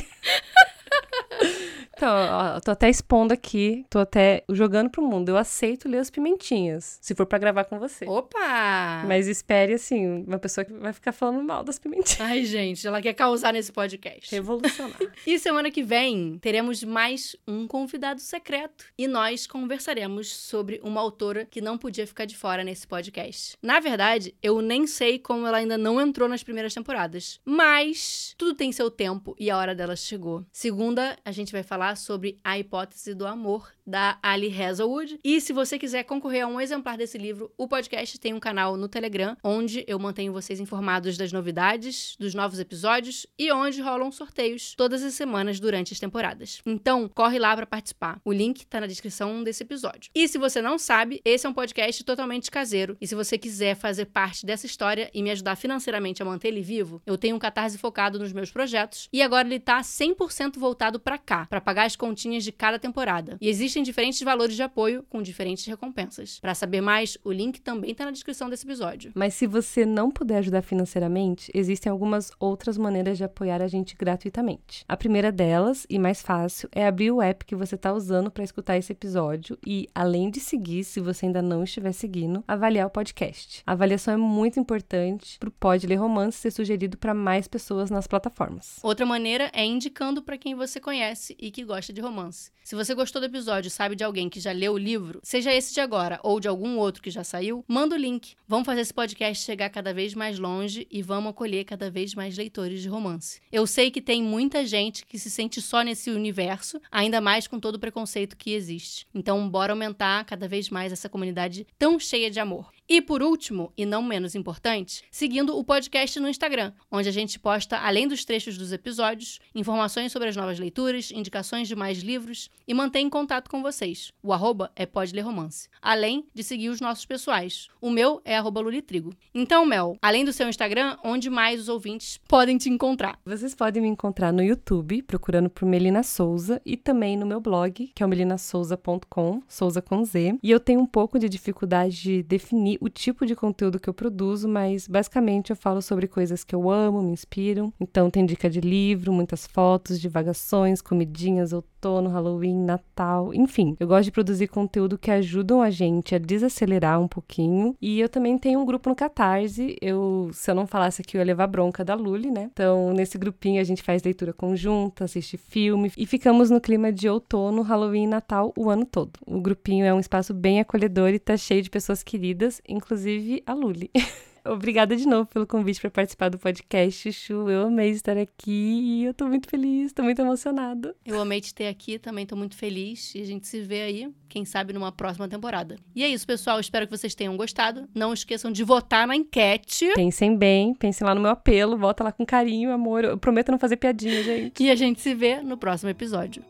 [2.00, 5.28] Então, ó, tô até expondo aqui, tô até jogando pro mundo.
[5.28, 8.06] Eu aceito ler as pimentinhas, se for para gravar com você.
[8.06, 9.04] Opa!
[9.06, 12.18] Mas espere, assim, uma pessoa que vai ficar falando mal das pimentinhas.
[12.22, 14.34] Ai, gente, ela quer causar nesse podcast.
[14.34, 14.96] Revolucionar.
[15.26, 18.86] e semana que vem teremos mais um convidado secreto.
[18.96, 23.58] E nós conversaremos sobre uma autora que não podia ficar de fora nesse podcast.
[23.62, 27.38] Na verdade, eu nem sei como ela ainda não entrou nas primeiras temporadas.
[27.44, 30.46] Mas tudo tem seu tempo e a hora dela chegou.
[30.50, 35.18] Segunda, a gente vai falar sobre A Hipótese do Amor, da Ali Hazelwood.
[35.22, 38.76] E se você quiser concorrer a um exemplar desse livro, o podcast tem um canal
[38.76, 44.12] no Telegram, onde eu mantenho vocês informados das novidades, dos novos episódios e onde rolam
[44.12, 46.62] sorteios todas as semanas durante as temporadas.
[46.64, 48.20] Então, corre lá para participar.
[48.24, 50.10] O link tá na descrição desse episódio.
[50.14, 52.96] E se você não sabe, esse é um podcast totalmente caseiro.
[53.00, 56.62] E se você quiser fazer parte dessa história e me ajudar financeiramente a manter ele
[56.62, 61.00] vivo, eu tenho um catarse focado nos meus projetos e agora ele tá 100% voltado
[61.00, 63.36] para cá, para pagar as continhas de cada temporada.
[63.40, 66.38] E existem diferentes valores de apoio com diferentes recompensas.
[66.40, 69.12] Para saber mais, o link também está na descrição desse episódio.
[69.14, 73.96] Mas se você não puder ajudar financeiramente, existem algumas outras maneiras de apoiar a gente
[73.96, 74.84] gratuitamente.
[74.88, 78.44] A primeira delas, e mais fácil, é abrir o app que você está usando para
[78.44, 82.90] escutar esse episódio e, além de seguir, se você ainda não estiver seguindo, avaliar o
[82.90, 83.62] podcast.
[83.66, 87.90] A avaliação é muito importante para o Pode Ler Romance ser sugerido para mais pessoas
[87.90, 88.78] nas plataformas.
[88.82, 92.50] Outra maneira é indicando para quem você conhece e que gosta de romance.
[92.64, 95.54] Se você gostou do episódio e sabe de alguém que já leu o livro, seja
[95.54, 98.34] esse de agora ou de algum outro que já saiu, manda o link.
[98.48, 102.36] Vamos fazer esse podcast chegar cada vez mais longe e vamos acolher cada vez mais
[102.36, 103.40] leitores de romance.
[103.52, 107.60] Eu sei que tem muita gente que se sente só nesse universo, ainda mais com
[107.60, 109.06] todo o preconceito que existe.
[109.14, 112.72] Então, bora aumentar cada vez mais essa comunidade tão cheia de amor.
[112.92, 117.38] E por último, e não menos importante, seguindo o podcast no Instagram, onde a gente
[117.38, 122.50] posta, além dos trechos dos episódios, informações sobre as novas leituras, indicações de mais livros
[122.66, 124.12] e mantém contato com vocês.
[124.20, 125.68] O arroba é Pode Ler Romance.
[125.80, 127.68] Além de seguir os nossos pessoais.
[127.80, 129.14] O meu é arroba Lulitrigo.
[129.32, 133.20] Então, Mel, além do seu Instagram, onde mais os ouvintes podem te encontrar?
[133.24, 137.92] Vocês podem me encontrar no YouTube, procurando por Melina Souza, e também no meu blog,
[137.94, 140.40] que é o melinasouza.com, Souza com Z.
[140.42, 143.94] E eu tenho um pouco de dificuldade de definir o tipo de conteúdo que eu
[143.94, 147.72] produzo, mas basicamente eu falo sobre coisas que eu amo, me inspiram.
[147.78, 153.74] Então tem dica de livro, muitas fotos, divagações, comidinhas, outono, Halloween, Natal, enfim.
[153.80, 157.74] Eu gosto de produzir conteúdo que ajudam a gente a desacelerar um pouquinho.
[157.80, 159.76] E eu também tenho um grupo no Catarse.
[159.80, 162.50] Eu, se eu não falasse aqui, eu ia levar bronca da Luli, né?
[162.52, 167.08] Então, nesse grupinho a gente faz leitura conjunta, assiste filme e ficamos no clima de
[167.08, 169.12] outono, Halloween e Natal o ano todo.
[169.26, 173.54] O grupinho é um espaço bem acolhedor e tá cheio de pessoas queridas inclusive a
[173.54, 173.90] Luli.
[174.44, 177.50] Obrigada de novo pelo convite para participar do podcast, Chuchu.
[177.50, 180.94] Eu amei estar aqui e eu tô muito feliz, tô muito emocionada.
[181.04, 184.10] Eu amei te ter aqui, também tô muito feliz e a gente se vê aí,
[184.28, 185.76] quem sabe, numa próxima temporada.
[185.94, 186.58] E é isso, pessoal.
[186.60, 187.88] Espero que vocês tenham gostado.
[187.94, 189.92] Não esqueçam de votar na enquete.
[189.94, 193.04] Pensem bem, pensem lá no meu apelo, volta lá com carinho, amor.
[193.04, 194.62] Eu prometo não fazer piadinha, gente.
[194.62, 196.42] E a gente se vê no próximo episódio.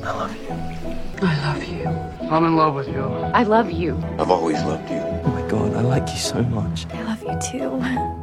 [0.00, 0.76] I love you.
[1.22, 2.06] I love you.
[2.30, 3.04] I'm in love with you.
[3.32, 3.96] I love you.
[4.18, 5.35] I've always loved you.
[5.56, 6.86] God, I like you so much.
[6.92, 7.78] I love you too.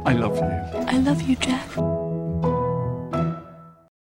[0.06, 0.78] I love you.
[0.86, 1.76] I love you, Jeff.